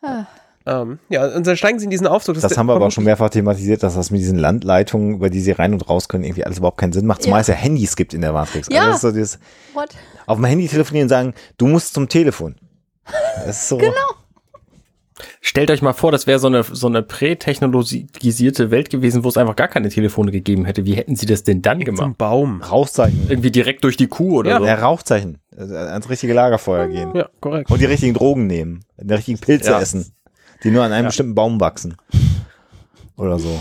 Ah. 0.03 0.25
Ähm, 0.67 0.99
ja, 1.09 1.27
und 1.35 1.47
dann 1.47 1.57
steigen 1.57 1.79
sie 1.79 1.87
in 1.87 1.91
diesen 1.91 2.07
Aufzug. 2.07 2.39
Das 2.39 2.57
haben 2.59 2.67
wir 2.67 2.75
aber 2.75 2.87
auch 2.87 2.91
schon 2.91 3.05
mehrfach 3.05 3.31
thematisiert, 3.31 3.83
dass 3.83 3.95
das 3.95 4.11
mit 4.11 4.21
diesen 4.21 4.39
Landleitungen, 4.39 5.15
über 5.15 5.31
die 5.31 5.41
sie 5.41 5.53
rein 5.53 5.73
und 5.73 5.89
raus 5.89 6.09
können, 6.09 6.25
irgendwie 6.25 6.45
alles 6.45 6.59
überhaupt 6.59 6.77
keinen 6.79 6.93
Sinn 6.93 7.07
macht. 7.07 7.23
Zumal 7.23 7.39
Ja. 7.39 7.41
es 7.43 7.47
ja 7.47 7.55
Handys 7.55 7.97
gibt 7.97 8.13
in 8.13 8.21
der 8.21 8.33
Matrix. 8.33 8.69
Ja. 8.71 8.81
Also 8.81 8.89
das 8.91 8.97
ist 8.97 9.01
so 9.03 9.11
dieses, 9.13 9.39
What? 9.75 9.89
auf 10.27 10.37
dem 10.37 10.45
Handy 10.45 10.69
telefonieren 10.69 11.07
und 11.07 11.09
sagen, 11.11 11.35
du 11.57 11.67
musst 11.69 11.95
zum 11.95 12.09
Telefon. 12.09 12.57
Das 13.47 13.63
ist 13.63 13.69
so. 13.69 13.79
Genau. 13.79 13.93
Stellt 15.41 15.71
euch 15.71 15.83
mal 15.83 15.93
vor, 15.93 16.13
das 16.13 16.27
wäre 16.27 16.39
so 16.39 16.47
eine, 16.47 16.63
so 16.63 16.87
eine 16.87 17.03
prätechnologisierte 17.03 18.71
Welt 18.71 18.91
gewesen, 18.91 19.25
wo 19.25 19.29
es 19.29 19.37
einfach 19.37 19.57
gar 19.57 19.69
keine 19.69 19.89
Telefone 19.89 20.31
gegeben 20.31 20.65
hätte. 20.65 20.85
Wie 20.85 20.95
hätten 20.95 21.17
sie 21.17 21.27
das 21.27 21.43
denn 21.43 21.63
dann 21.63 21.79
Zum 21.79 21.85
gemacht? 21.97 22.19
Baum. 22.19 22.63
Rauchzeichen. 22.63 23.27
Irgendwie 23.29 23.51
direkt 23.51 23.85
durch 23.85 23.97
die 23.97 24.07
Kuh 24.07 24.39
oder 24.39 24.51
Ja. 24.51 24.59
so? 24.59 24.67
Ja, 24.67 24.75
Rauchzeichen. 24.77 25.39
Also 25.57 25.75
ans 25.75 26.09
richtige 26.09 26.35
Lagerfeuer 26.35 26.87
gehen. 26.89 27.11
Ja, 27.15 27.29
korrekt. 27.41 27.71
Und 27.71 27.81
die 27.81 27.87
richtigen 27.87 28.15
Drogen 28.15 28.47
nehmen. 28.47 28.85
Die 29.01 29.13
richtigen 29.15 29.39
Pilze 29.39 29.71
Ja. 29.73 29.81
essen. 29.81 30.13
Die 30.63 30.71
nur 30.71 30.85
an 30.85 30.93
einem 30.93 31.05
Ja. 31.05 31.09
bestimmten 31.09 31.35
Baum 31.35 31.61
wachsen. 31.61 31.97
Oder 33.17 33.39
so. 33.39 33.61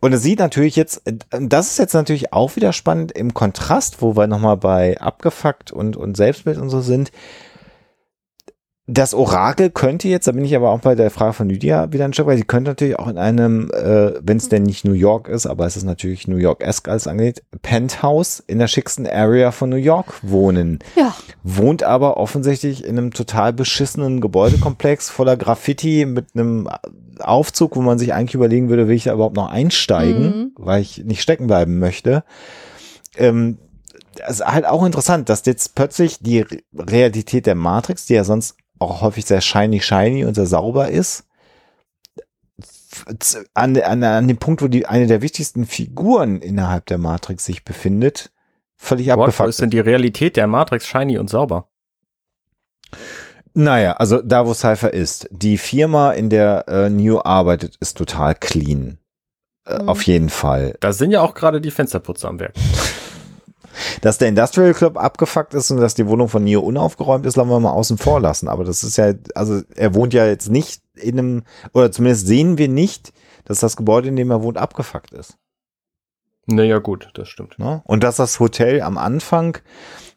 Und 0.00 0.12
es 0.12 0.22
sieht 0.22 0.40
natürlich 0.40 0.74
jetzt, 0.74 1.02
das 1.30 1.70
ist 1.70 1.78
jetzt 1.78 1.94
natürlich 1.94 2.32
auch 2.32 2.56
wieder 2.56 2.72
spannend 2.72 3.12
im 3.12 3.34
Kontrast, 3.34 4.02
wo 4.02 4.16
wir 4.16 4.26
nochmal 4.26 4.56
bei 4.56 5.00
abgefuckt 5.00 5.70
und, 5.70 5.96
und 5.96 6.16
Selbstbild 6.16 6.58
und 6.58 6.70
so 6.70 6.80
sind. 6.80 7.12
Das 8.88 9.14
Orakel 9.14 9.70
könnte 9.70 10.08
jetzt, 10.08 10.26
da 10.26 10.32
bin 10.32 10.44
ich 10.44 10.56
aber 10.56 10.70
auch 10.70 10.80
bei 10.80 10.96
der 10.96 11.12
Frage 11.12 11.34
von 11.34 11.48
Lydia 11.48 11.92
wieder 11.92 12.04
ein 12.04 12.12
Stück 12.12 12.26
weit, 12.26 12.38
sie 12.38 12.44
könnte 12.44 12.72
natürlich 12.72 12.98
auch 12.98 13.06
in 13.06 13.16
einem, 13.16 13.70
äh, 13.70 14.14
wenn 14.20 14.38
es 14.38 14.48
denn 14.48 14.64
nicht 14.64 14.84
New 14.84 14.92
York 14.92 15.28
ist, 15.28 15.46
aber 15.46 15.66
es 15.66 15.76
ist 15.76 15.84
natürlich 15.84 16.26
New 16.26 16.36
York-esque 16.36 16.88
als 16.90 17.06
angeht, 17.06 17.44
Penthouse 17.62 18.40
in 18.44 18.58
der 18.58 18.66
schicksten 18.66 19.06
Area 19.06 19.52
von 19.52 19.70
New 19.70 19.76
York 19.76 20.14
wohnen 20.22 20.80
Ja. 20.96 21.14
wohnt 21.44 21.84
aber 21.84 22.16
offensichtlich 22.16 22.84
in 22.84 22.98
einem 22.98 23.12
total 23.12 23.52
beschissenen 23.52 24.20
Gebäudekomplex 24.20 25.10
voller 25.10 25.36
Graffiti 25.36 26.04
mit 26.04 26.34
einem 26.34 26.68
Aufzug, 27.20 27.76
wo 27.76 27.82
man 27.82 28.00
sich 28.00 28.12
eigentlich 28.12 28.34
überlegen 28.34 28.68
würde, 28.68 28.88
will 28.88 28.96
ich 28.96 29.04
da 29.04 29.12
überhaupt 29.14 29.36
noch 29.36 29.48
einsteigen, 29.48 30.24
Mhm. 30.24 30.50
weil 30.56 30.82
ich 30.82 31.04
nicht 31.04 31.22
stecken 31.22 31.46
bleiben 31.46 31.78
möchte. 31.78 32.24
Ähm, 33.16 33.58
das 34.16 34.40
ist 34.40 34.44
halt 34.46 34.66
auch 34.66 34.84
interessant, 34.84 35.28
dass 35.28 35.46
jetzt 35.46 35.76
plötzlich 35.76 36.18
die 36.18 36.40
Re- 36.40 36.58
Realität 36.76 37.46
der 37.46 37.54
Matrix, 37.54 38.06
die 38.06 38.14
ja 38.14 38.24
sonst 38.24 38.56
auch 38.82 39.00
häufig 39.00 39.24
sehr 39.24 39.40
shiny, 39.40 39.80
shiny 39.80 40.24
und 40.24 40.34
sehr 40.34 40.46
sauber 40.46 40.88
ist, 40.88 41.24
an, 43.54 43.76
an, 43.78 44.04
an 44.04 44.28
dem 44.28 44.36
Punkt, 44.36 44.62
wo 44.62 44.68
die 44.68 44.86
eine 44.86 45.06
der 45.06 45.22
wichtigsten 45.22 45.66
Figuren 45.66 46.40
innerhalb 46.40 46.86
der 46.86 46.98
Matrix 46.98 47.44
sich 47.44 47.64
befindet, 47.64 48.30
völlig 48.76 49.08
What, 49.08 49.16
wo 49.16 49.22
abgefuckt 49.22 49.48
ist 49.48 49.60
denn 49.60 49.70
die 49.70 49.80
Realität 49.80 50.36
der 50.36 50.46
Matrix 50.46 50.86
shiny 50.86 51.18
und 51.18 51.30
sauber? 51.30 51.68
Naja, 53.54 53.92
also 53.92 54.22
da, 54.22 54.46
wo 54.46 54.54
Cypher 54.54 54.92
ist. 54.92 55.28
Die 55.30 55.58
Firma, 55.58 56.12
in 56.12 56.30
der 56.30 56.66
äh, 56.68 56.90
Neo 56.90 57.22
arbeitet, 57.22 57.76
ist 57.80 57.96
total 57.98 58.34
clean. 58.34 58.98
Äh, 59.66 59.82
Mhm. 59.82 59.88
Auf 59.88 60.02
jeden 60.04 60.28
Fall. 60.28 60.76
Da 60.80 60.92
sind 60.92 61.12
ja 61.12 61.20
auch 61.20 61.34
gerade 61.34 61.60
die 61.60 61.70
Fensterputzer 61.70 62.28
am 62.28 62.40
Werk. 62.40 62.54
Dass 64.00 64.18
der 64.18 64.28
Industrial 64.28 64.74
Club 64.74 64.96
abgefuckt 64.96 65.54
ist 65.54 65.70
und 65.70 65.78
dass 65.78 65.94
die 65.94 66.06
Wohnung 66.06 66.28
von 66.28 66.44
Neo 66.44 66.60
unaufgeräumt 66.60 67.26
ist, 67.26 67.36
lassen 67.36 67.50
wir 67.50 67.60
mal 67.60 67.70
außen 67.72 67.98
vor 67.98 68.20
lassen. 68.20 68.48
Aber 68.48 68.64
das 68.64 68.84
ist 68.84 68.96
ja, 68.96 69.14
also 69.34 69.62
er 69.74 69.94
wohnt 69.94 70.14
ja 70.14 70.26
jetzt 70.26 70.50
nicht 70.50 70.82
in 70.94 71.18
einem, 71.18 71.42
oder 71.72 71.90
zumindest 71.90 72.26
sehen 72.26 72.58
wir 72.58 72.68
nicht, 72.68 73.12
dass 73.44 73.60
das 73.60 73.76
Gebäude, 73.76 74.08
in 74.08 74.16
dem 74.16 74.30
er 74.30 74.42
wohnt, 74.42 74.58
abgefuckt 74.58 75.12
ist. 75.12 75.36
Naja, 76.46 76.78
gut, 76.78 77.10
das 77.14 77.28
stimmt. 77.28 77.58
Ne? 77.58 77.82
Und 77.84 78.02
dass 78.02 78.16
das 78.16 78.40
Hotel 78.40 78.82
am 78.82 78.98
Anfang, 78.98 79.58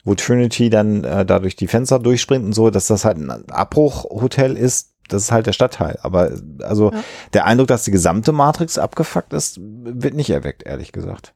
wo 0.04 0.16
Trinity 0.16 0.70
dann 0.70 1.04
äh, 1.04 1.26
da 1.26 1.40
durch 1.40 1.56
die 1.56 1.68
Fenster 1.68 2.00
durchspringt 2.00 2.44
und 2.44 2.54
so, 2.54 2.70
dass 2.70 2.88
das 2.88 3.06
halt 3.06 3.18
ein 3.18 3.30
Abbruchhotel 3.50 4.58
ist, 4.58 4.94
das 5.08 5.24
ist 5.24 5.32
halt 5.32 5.46
der 5.46 5.54
Stadtteil. 5.54 6.00
Aber 6.02 6.32
also 6.64 6.92
Ja. 6.92 7.04
der 7.34 7.46
Eindruck, 7.46 7.68
dass 7.68 7.84
die 7.84 7.92
gesamte 7.92 8.32
Matrix 8.32 8.78
abgefuckt 8.80 9.34
ist, 9.34 9.60
wird 9.62 10.16
nicht 10.16 10.32
erweckt, 10.32 10.64
ehrlich 10.64 10.92
gesagt. 10.92 11.36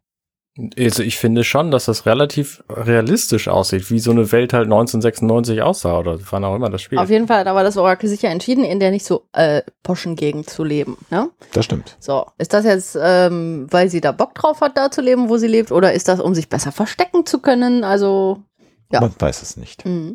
Also 0.77 1.03
ich 1.03 1.17
finde 1.17 1.43
schon, 1.43 1.71
dass 1.71 1.85
das 1.85 2.05
relativ 2.05 2.63
realistisch 2.69 3.47
aussieht, 3.47 3.89
wie 3.89 3.99
so 3.99 4.11
eine 4.11 4.31
Welt 4.31 4.51
halt 4.53 4.65
1996 4.65 5.61
aussah 5.61 5.97
oder 5.99 6.19
wann 6.31 6.43
auch 6.43 6.55
immer 6.55 6.69
das 6.69 6.81
Spiel. 6.81 6.97
Auf 6.97 7.09
jeden 7.09 7.27
Fall 7.27 7.39
hat 7.39 7.47
aber 7.47 7.63
das 7.63 7.77
Orakel 7.77 8.09
sich 8.09 8.21
ja 8.21 8.29
entschieden, 8.29 8.63
in 8.63 8.79
der 8.79 8.91
nicht 8.91 9.05
so 9.05 9.25
äh, 9.33 9.61
poschen 9.83 10.15
Gegend 10.15 10.49
zu 10.49 10.63
leben. 10.63 10.97
Ne? 11.09 11.29
Das 11.53 11.65
stimmt. 11.65 11.95
So, 11.99 12.25
ist 12.37 12.53
das 12.53 12.65
jetzt, 12.65 12.97
ähm, 13.01 13.67
weil 13.69 13.89
sie 13.89 14.01
da 14.01 14.11
Bock 14.11 14.35
drauf 14.35 14.61
hat, 14.61 14.77
da 14.77 14.91
zu 14.91 15.01
leben, 15.01 15.29
wo 15.29 15.37
sie 15.37 15.47
lebt, 15.47 15.71
oder 15.71 15.93
ist 15.93 16.07
das, 16.07 16.19
um 16.19 16.35
sich 16.35 16.49
besser 16.49 16.71
verstecken 16.71 17.25
zu 17.25 17.39
können? 17.39 17.83
Also, 17.83 18.43
Ja. 18.91 19.01
Man 19.01 19.13
weiß 19.17 19.41
es 19.41 19.55
nicht. 19.57 19.85
mh. 19.85 20.13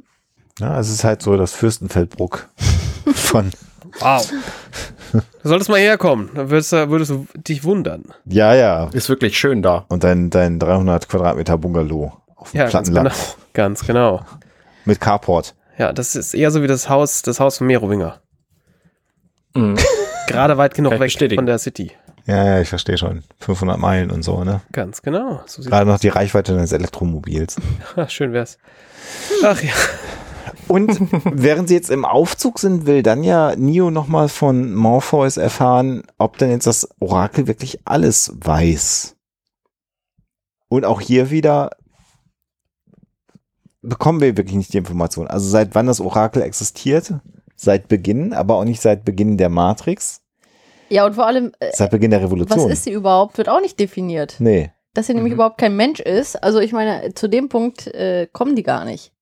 Ja, 0.61 0.79
es 0.79 0.89
ist 0.89 1.03
halt 1.03 1.21
so 1.21 1.37
das 1.37 1.53
Fürstenfeldbruck 1.53 2.49
von, 3.15 3.51
Wow. 4.01 4.33
Du 5.13 5.49
solltest 5.49 5.71
mal 5.71 5.79
herkommen, 5.79 6.31
dann 6.35 6.51
würdest 6.51 6.73
du, 6.73 6.89
würdest 6.91 7.11
du 7.11 7.27
dich 7.37 7.63
wundern. 7.65 8.05
Ja, 8.25 8.55
ja. 8.55 8.89
Ist 8.93 9.09
wirklich 9.09 9.39
schön 9.39 9.63
da. 9.63 9.85
Und 9.89 10.03
dein, 10.03 10.31
dein 10.31 10.59
300 10.59 11.09
Quadratmeter 11.09 11.57
Bungalow 11.59 12.13
auf 12.35 12.51
dem 12.51 12.59
Ja, 12.59 12.63
ganz 12.65 12.73
Plattenland 12.91 13.11
genau. 13.13 13.35
Ganz 13.53 13.87
genau. 13.87 14.27
mit 14.85 15.01
Carport. 15.01 15.55
Ja, 15.79 15.93
das 15.93 16.17
ist 16.17 16.35
eher 16.35 16.51
so 16.51 16.63
wie 16.63 16.67
das 16.67 16.89
Haus, 16.89 17.23
das 17.23 17.39
Haus 17.41 17.59
von 17.59 17.67
Merowinger. 17.69 18.21
Mhm. 19.55 19.77
Gerade 20.27 20.57
weit 20.59 20.75
genug 20.75 20.93
weg 20.93 21.01
bestätigen. 21.01 21.39
von 21.39 21.47
der 21.47 21.59
City. 21.59 21.93
Ja, 22.27 22.43
ja, 22.45 22.61
ich 22.61 22.69
verstehe 22.71 22.97
schon. 22.97 23.23
500 23.41 23.79
Meilen 23.79 24.11
und 24.11 24.23
so, 24.23 24.43
ne? 24.45 24.63
Ganz 24.73 25.03
genau. 25.03 25.43
So 25.47 25.63
Gerade 25.63 25.85
noch 25.87 25.99
die 26.01 26.09
Reichweite 26.09 26.55
deines 26.55 26.73
Elektromobils. 26.73 27.57
Schön 28.09 28.33
wär's. 28.33 28.59
Ach 29.45 29.63
ja. 29.63 29.73
Und 30.75 30.99
während 31.25 31.69
sie 31.69 31.75
jetzt 31.75 31.91
im 31.91 32.05
Aufzug 32.05 32.59
sind, 32.59 32.87
will 32.87 33.03
dann 33.03 33.23
ja 33.23 33.55
Neo 33.57 33.91
nochmal 33.91 34.29
von 34.29 34.75
Morpheus 34.75 35.37
erfahren, 35.37 36.03
ob 36.19 36.37
denn 36.39 36.51
jetzt 36.51 36.67
das 36.67 36.89
Orakel 37.01 37.47
wirklich 37.47 37.81
alles 37.85 38.33
weiß. 38.35 39.17
Und 40.69 40.85
auch 40.85 41.01
hier 41.01 41.31
wieder 41.31 41.71
bekommen 43.83 44.21
wir 44.21 44.37
wirklich 44.37 44.57
nicht 44.57 44.73
die 44.73 44.79
Information. 44.79 45.27
Also 45.27 45.49
seit 45.49 45.75
wann 45.75 45.87
das 45.87 46.01
Orakel 46.01 46.43
existiert, 46.43 47.13
seit 47.55 47.89
Beginn, 47.89 48.33
aber 48.33 48.57
auch 48.57 48.65
nicht 48.65 48.81
seit 48.81 49.05
Beginn 49.05 49.37
der 49.37 49.49
Matrix, 49.51 50.23
Ja, 50.89 51.07
und 51.07 51.15
vor 51.15 51.27
allem, 51.27 51.53
äh, 51.61 51.71
seit 51.75 51.91
Beginn 51.91 52.11
der 52.11 52.21
was 52.21 52.27
Revolution. 52.27 52.71
ist 52.71 52.85
sie 52.85 52.93
überhaupt, 52.93 53.39
wird 53.39 53.49
auch 53.49 53.61
nicht 53.61 53.79
definiert. 53.79 54.37
nee. 54.39 54.71
Dass 54.97 55.09
sie 55.09 55.15
nämlich 55.15 55.33
Mhm. 55.33 55.39
überhaupt 55.39 55.59
kein 55.59 55.75
Mensch 55.77 55.99
ist. 55.99 56.41
Also 56.41 56.61
ich 56.61 56.73
meine, 56.73 57.15
zu 57.15 57.27
dem 57.29 57.49
Punkt 57.49 57.89
äh, 57.89 58.29
kommen 58.33 58.55
die 58.55 58.63
gar 58.63 58.85
nicht. 58.85 59.13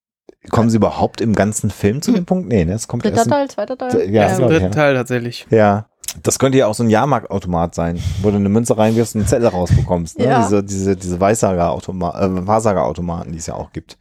Kommen 0.50 0.70
sie 0.70 0.76
überhaupt 0.76 1.20
im 1.20 1.34
ganzen 1.34 1.70
Film 1.70 2.02
zu 2.02 2.12
dem 2.12 2.24
Punkt? 2.26 2.48
Nee, 2.48 2.64
ne? 2.64 2.72
Das 2.72 2.88
kommt 2.88 3.04
Dritter 3.04 3.18
erst. 3.18 3.30
Teil, 3.30 3.48
zweiter 3.48 3.78
Teil? 3.78 4.10
Ja, 4.10 4.28
Ja, 4.28 4.38
dritten. 4.46 4.72
Teil 4.72 4.94
tatsächlich. 4.94 5.46
Ja. 5.50 5.86
Das 6.22 6.38
könnte 6.38 6.58
ja 6.58 6.66
auch 6.66 6.74
so 6.74 6.82
ein 6.82 6.90
Jahrmarktautomat 6.90 7.74
sein, 7.74 7.98
wo 8.20 8.30
du 8.30 8.36
eine 8.36 8.48
Münze 8.48 8.76
reinwirfst 8.76 9.14
und 9.14 9.22
einen 9.22 9.28
Zettel 9.28 9.46
rausbekommst. 9.48 10.18
Ne? 10.18 10.26
Ja. 10.26 10.42
Diese, 10.42 10.62
diese, 10.64 10.96
diese 10.96 11.20
Weissagerautomaten, 11.20 12.38
äh, 12.38 12.46
Wahrsagerautomaten, 12.46 13.32
die 13.32 13.38
es 13.38 13.46
ja 13.46 13.54
auch 13.54 13.72
gibt. 13.72 13.98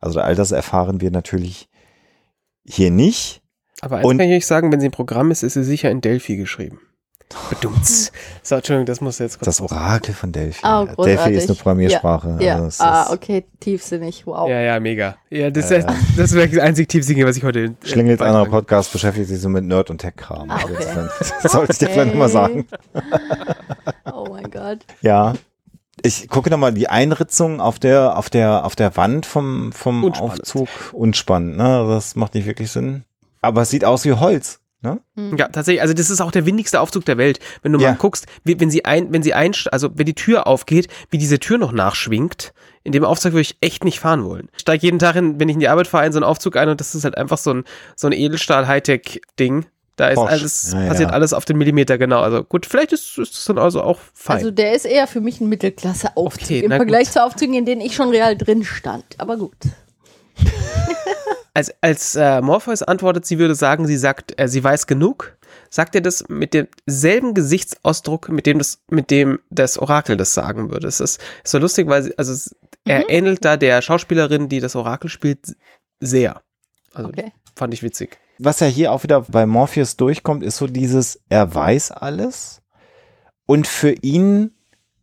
Also 0.00 0.20
all 0.20 0.34
das 0.36 0.52
erfahren 0.52 1.00
wir 1.00 1.10
natürlich 1.10 1.68
hier 2.66 2.90
nicht. 2.90 3.42
Aber 3.82 3.96
eins 3.96 4.06
Und- 4.06 4.18
kann 4.18 4.28
ich 4.28 4.36
euch 4.36 4.46
sagen, 4.46 4.72
wenn 4.72 4.80
sie 4.80 4.86
im 4.86 4.92
Programm 4.92 5.30
ist, 5.30 5.42
ist 5.42 5.54
sie 5.54 5.64
sicher 5.64 5.90
in 5.90 6.00
Delphi 6.00 6.36
geschrieben. 6.36 6.78
Bedumts. 7.50 8.12
So, 8.42 8.54
Entschuldigung, 8.54 8.86
das 8.86 9.00
muss 9.00 9.18
jetzt 9.18 9.38
kurz. 9.38 9.46
Das 9.46 9.60
Orakel 9.60 10.14
von 10.14 10.30
Delphi. 10.30 10.60
Oh, 10.64 10.84
Delphi 10.84 10.94
großartig. 10.94 11.36
ist 11.36 11.48
eine 11.48 11.56
Programmiersprache. 11.56 12.36
Ja, 12.40 12.54
Also 12.56 12.66
es 12.66 12.80
ah, 12.80 13.02
ist- 13.04 13.10
okay, 13.12 13.44
tiefsinnig, 13.60 14.26
wow. 14.26 14.48
Ja, 14.48 14.60
ja, 14.60 14.78
mega. 14.80 15.16
Ja, 15.30 15.50
das, 15.50 15.70
Ja, 15.70 15.78
ist 15.78 15.88
ja. 15.88 15.96
das 16.16 16.30
ist 16.30 16.34
wirklich 16.34 16.58
das 16.58 16.64
einzig 16.68 16.88
Tiefsinnige, 16.88 17.26
was 17.26 17.36
ich 17.36 17.42
heute. 17.42 17.74
äh, 17.84 17.94
anderer 17.94 18.42
kann. 18.44 18.50
Podcast 18.50 18.92
beschäftigt 18.92 19.28
sich 19.28 19.40
so 19.40 19.48
mit 19.48 19.64
Nerd- 19.64 19.90
und 19.90 19.98
Tech-Kram. 19.98 20.50
Ah, 20.50 20.56
Also 20.62 20.74
okay. 20.74 21.08
Das 21.42 21.52
sollte 21.52 21.72
ich 21.72 21.78
dir 21.78 21.88
vielleicht 21.88 22.10
nochmal 22.12 22.28
sagen. 22.28 22.66
Oh 24.12 24.26
mein 24.30 24.50
Gott. 24.50 24.78
Ja. 25.02 25.34
Ich 26.02 26.28
gucke 26.28 26.50
nochmal 26.50 26.72
die 26.72 26.88
Einritzung 26.88 27.60
auf 27.60 27.78
der, 27.78 28.16
auf 28.16 28.30
der, 28.30 28.64
auf 28.64 28.76
der 28.76 28.96
Wand 28.96 29.26
vom, 29.26 29.72
vom 29.72 30.04
Unspannend. 30.04 30.40
Aufzug. 30.40 30.68
Unspannend, 30.92 31.56
ne? 31.56 31.86
Das 31.88 32.14
macht 32.14 32.34
nicht 32.34 32.46
wirklich 32.46 32.70
Sinn. 32.70 33.04
Aber 33.40 33.62
es 33.62 33.70
sieht 33.70 33.84
aus 33.84 34.04
wie 34.04 34.12
Holz, 34.12 34.60
ne? 34.84 35.00
Ja, 35.36 35.48
tatsächlich. 35.48 35.82
Also 35.82 35.94
das 35.94 36.10
ist 36.10 36.20
auch 36.20 36.30
der 36.30 36.46
windigste 36.46 36.80
Aufzug 36.80 37.04
der 37.04 37.18
Welt. 37.18 37.40
Wenn 37.62 37.72
du 37.72 37.80
Ja. 37.80 37.90
mal 37.90 37.96
guckst, 37.96 38.26
wie, 38.44 38.60
wenn 38.60 38.70
sie 38.70 38.84
ein, 38.84 39.12
wenn 39.12 39.22
sie 39.24 39.34
ein, 39.34 39.52
also 39.72 39.90
wenn 39.94 40.06
die 40.06 40.14
Tür 40.14 40.46
aufgeht, 40.46 40.86
wie 41.10 41.18
diese 41.18 41.40
Tür 41.40 41.58
noch 41.58 41.72
nachschwingt. 41.72 42.52
In 42.84 42.92
dem 42.92 43.02
Aufzug 43.04 43.32
würde 43.32 43.40
ich 43.40 43.56
echt 43.62 43.82
nicht 43.82 43.98
fahren 43.98 44.24
wollen. 44.24 44.48
Ich 44.54 44.60
steige 44.60 44.82
jeden 44.86 44.98
Tag, 44.98 45.16
in, 45.16 45.40
wenn 45.40 45.48
ich 45.48 45.54
in 45.54 45.60
die 45.60 45.68
Arbeit 45.68 45.86
fahre, 45.88 46.06
in 46.06 46.12
so 46.12 46.18
einen 46.18 46.24
Aufzug 46.24 46.56
ein 46.56 46.68
und 46.68 46.78
das 46.80 46.94
ist 46.94 47.04
halt 47.04 47.16
einfach 47.16 47.38
so 47.38 47.52
ein, 47.54 47.64
so 47.96 48.06
ein 48.06 48.12
Edelstahl-Hightech-Ding. 48.12 49.64
Da 49.96 50.08
ist 50.08 50.16
Porsche. 50.16 50.32
alles, 50.32 50.72
Ja, 50.72 50.80
ja. 50.82 50.88
passiert 50.88 51.10
alles 51.12 51.32
auf 51.32 51.44
den 51.44 51.56
Millimeter 51.56 51.98
genau. 51.98 52.20
Also 52.20 52.42
gut, 52.44 52.66
vielleicht 52.66 52.92
ist, 52.92 53.16
ist 53.16 53.32
es 53.34 53.44
dann 53.46 53.58
also 53.58 53.80
auch 53.80 54.00
fein. 54.12 54.36
Also 54.38 54.50
der 54.50 54.74
ist 54.74 54.84
eher 54.86 55.06
für 55.06 55.20
mich 55.20 55.40
ein 55.40 55.48
Mittelklasse-Aufzug 55.48 56.42
Okay, 56.42 56.60
im 56.60 56.70
Vergleich 56.72 57.04
gut. 57.06 57.12
zu 57.14 57.22
Aufzügen, 57.24 57.54
in 57.54 57.64
denen 57.64 57.80
ich 57.80 57.94
schon 57.94 58.10
real 58.10 58.36
drin 58.36 58.64
stand. 58.64 59.04
Aber 59.18 59.36
gut. 59.36 59.54
als, 61.54 61.72
als 61.80 62.14
äh, 62.16 62.40
Morpheus 62.40 62.82
antwortet, 62.82 63.24
sie 63.26 63.38
würde 63.38 63.54
sagen, 63.54 63.86
sie 63.86 63.96
sagt, 63.96 64.38
äh, 64.40 64.48
sie 64.48 64.62
weiß 64.62 64.86
genug, 64.86 65.36
sagt 65.70 65.94
er 65.94 66.00
das 66.00 66.24
mit 66.28 66.52
demselben 66.52 67.32
Gesichtsausdruck, 67.34 68.28
mit 68.28 68.46
dem 68.46 68.58
das, 68.58 68.80
mit 68.90 69.10
dem 69.10 69.38
das 69.50 69.78
Orakel 69.78 70.16
das 70.16 70.34
sagen 70.34 70.70
würde. 70.70 70.88
Es 70.88 71.00
ist, 71.00 71.20
ist 71.44 71.50
so 71.52 71.58
lustig, 71.58 71.86
weil 71.88 72.02
sie, 72.02 72.18
also 72.18 72.32
es- 72.32 72.54
er 72.84 72.98
Mhm. 73.00 73.04
ähnelt 73.08 73.44
da 73.44 73.56
der 73.56 73.80
Schauspielerin, 73.82 74.48
die 74.48 74.60
das 74.60 74.76
Orakel 74.76 75.08
spielt, 75.08 75.56
sehr. 76.00 76.42
Also 76.92 77.08
Okay. 77.08 77.32
fand 77.56 77.72
ich 77.72 77.82
witzig. 77.82 78.18
Was 78.40 78.58
ja 78.60 78.66
hier 78.66 78.90
auch 78.92 79.04
wieder 79.04 79.20
bei 79.22 79.46
Morpheus 79.46 79.96
durchkommt, 79.96 80.42
ist 80.42 80.56
so 80.56 80.66
dieses, 80.66 81.20
er 81.28 81.54
weiß 81.54 81.92
alles. 81.92 82.60
Und 83.46 83.66
für 83.68 83.92
ihn, 84.02 84.50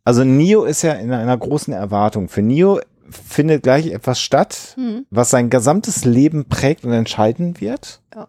also 0.04 0.22
Neo 0.22 0.64
ist 0.64 0.82
ja 0.82 0.92
in 0.92 1.12
einer 1.12 1.36
großen 1.38 1.72
Erwartung. 1.72 2.28
Für 2.28 2.42
Neo 2.42 2.80
findet 3.12 3.62
gleich 3.62 3.86
etwas 3.86 4.20
statt, 4.20 4.74
Mhm. 4.76 5.06
was 5.10 5.30
sein 5.30 5.50
gesamtes 5.50 6.04
Leben 6.04 6.46
prägt 6.48 6.84
und 6.84 6.92
entscheiden 6.92 7.60
wird. 7.60 8.00
Ja. 8.14 8.26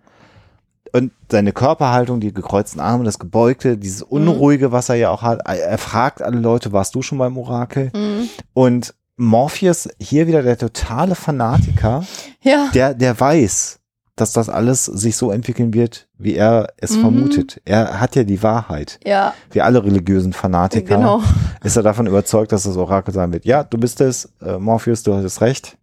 Und 0.96 1.12
seine 1.32 1.54
Körperhaltung, 1.54 2.20
die 2.20 2.32
gekreuzten 2.34 2.80
Arme, 2.80 3.04
das 3.04 3.18
Gebeugte, 3.18 3.78
dieses 3.78 4.04
Unruhige, 4.04 4.72
was 4.72 4.90
er 4.90 4.96
ja 4.96 5.10
auch 5.10 5.24
hat. 5.24 5.40
Er 5.48 5.78
fragt 5.80 6.22
alle 6.22 6.38
Leute, 6.40 6.72
warst 6.72 6.94
du 6.94 7.02
schon 7.02 7.18
beim 7.18 7.36
Orakel? 7.38 7.90
Mhm. 7.96 8.30
Und 8.54 8.94
Morpheus, 9.16 9.90
hier 10.00 10.28
wieder 10.28 10.44
der 10.44 10.58
totale 10.58 11.16
Fanatiker, 11.16 12.04
Ja. 12.42 12.70
der, 12.74 12.94
der 12.94 13.20
weiß, 13.20 13.80
dass 14.16 14.32
das 14.34 14.48
alles 14.50 14.86
sich 14.86 15.16
so 15.18 15.32
entwickeln 15.32 15.74
wird, 15.74 16.08
wie 16.18 16.36
er 16.36 16.68
es 16.78 16.96
Mhm. 16.96 17.02
vermutet. 17.02 17.62
Er 17.66 18.00
hat 18.00 18.16
ja 18.16 18.24
die 18.24 18.44
Wahrheit. 18.44 19.00
Ja, 19.06 19.34
Wie 19.52 19.62
alle 19.62 19.84
religiösen 19.84 20.34
Fanatiker 20.34 20.98
genau. 20.98 21.22
ist 21.64 21.76
er 21.78 21.84
davon 21.84 22.06
überzeugt, 22.08 22.52
dass 22.52 22.64
das 22.64 22.78
Orakel 22.78 23.14
sein 23.14 23.34
wird. 23.34 23.46
Ja, 23.46 23.64
du 23.64 23.78
bist 23.78 24.02
es, 24.02 24.32
äh, 24.42 24.58
Morpheus, 24.60 25.02
du 25.04 25.16
hattest 25.16 25.42
recht. 25.42 25.78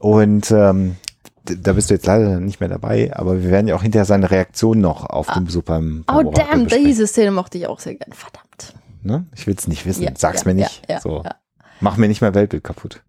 Und 0.00 0.50
ähm, 0.50 0.96
da 1.44 1.72
bist 1.74 1.90
du 1.90 1.94
jetzt 1.94 2.06
leider 2.06 2.40
nicht 2.40 2.58
mehr 2.60 2.68
dabei, 2.68 3.12
aber 3.14 3.40
wir 3.42 3.50
werden 3.50 3.68
ja 3.68 3.76
auch 3.76 3.82
hinterher 3.82 4.04
seine 4.04 4.30
Reaktion 4.30 4.80
noch 4.80 5.04
auf 5.08 5.28
den 5.32 5.44
Besuch 5.44 5.62
beim, 5.62 6.02
beim 6.04 6.16
Oh, 6.16 6.28
Orakel 6.28 6.44
damn, 6.50 6.64
besprechen. 6.64 6.86
diese 6.88 7.06
Szene 7.06 7.30
mochte 7.30 7.58
ich 7.58 7.66
auch 7.68 7.78
sehr 7.78 7.94
gern. 7.94 8.12
Verdammt. 8.12 8.74
Ne? 9.02 9.26
Ich 9.36 9.46
will 9.46 9.54
es 9.56 9.68
nicht 9.68 9.86
wissen. 9.86 10.02
Ja, 10.02 10.10
Sag's 10.16 10.42
ja, 10.42 10.48
mir 10.48 10.54
nicht. 10.54 10.82
Ja, 10.88 11.00
so. 11.00 11.22
ja. 11.24 11.36
Mach 11.80 11.96
mir 11.96 12.08
nicht 12.08 12.20
mein 12.22 12.34
Weltbild 12.34 12.64
kaputt. 12.64 13.02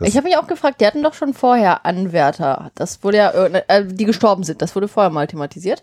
Das- 0.00 0.08
Ich 0.08 0.16
habe 0.16 0.26
mich 0.26 0.36
auch 0.36 0.46
gefragt, 0.46 0.80
die 0.80 0.86
hatten 0.86 1.02
doch 1.02 1.14
schon 1.14 1.32
vorher 1.34 1.86
Anwärter. 1.86 2.70
Das 2.74 3.02
wurde 3.04 3.18
ja, 3.18 3.30
äh, 3.30 3.62
äh, 3.68 3.84
die 3.86 4.04
gestorben 4.04 4.42
sind. 4.44 4.60
Das 4.62 4.74
wurde 4.74 4.88
vorher 4.88 5.10
mal 5.10 5.26
thematisiert. 5.26 5.82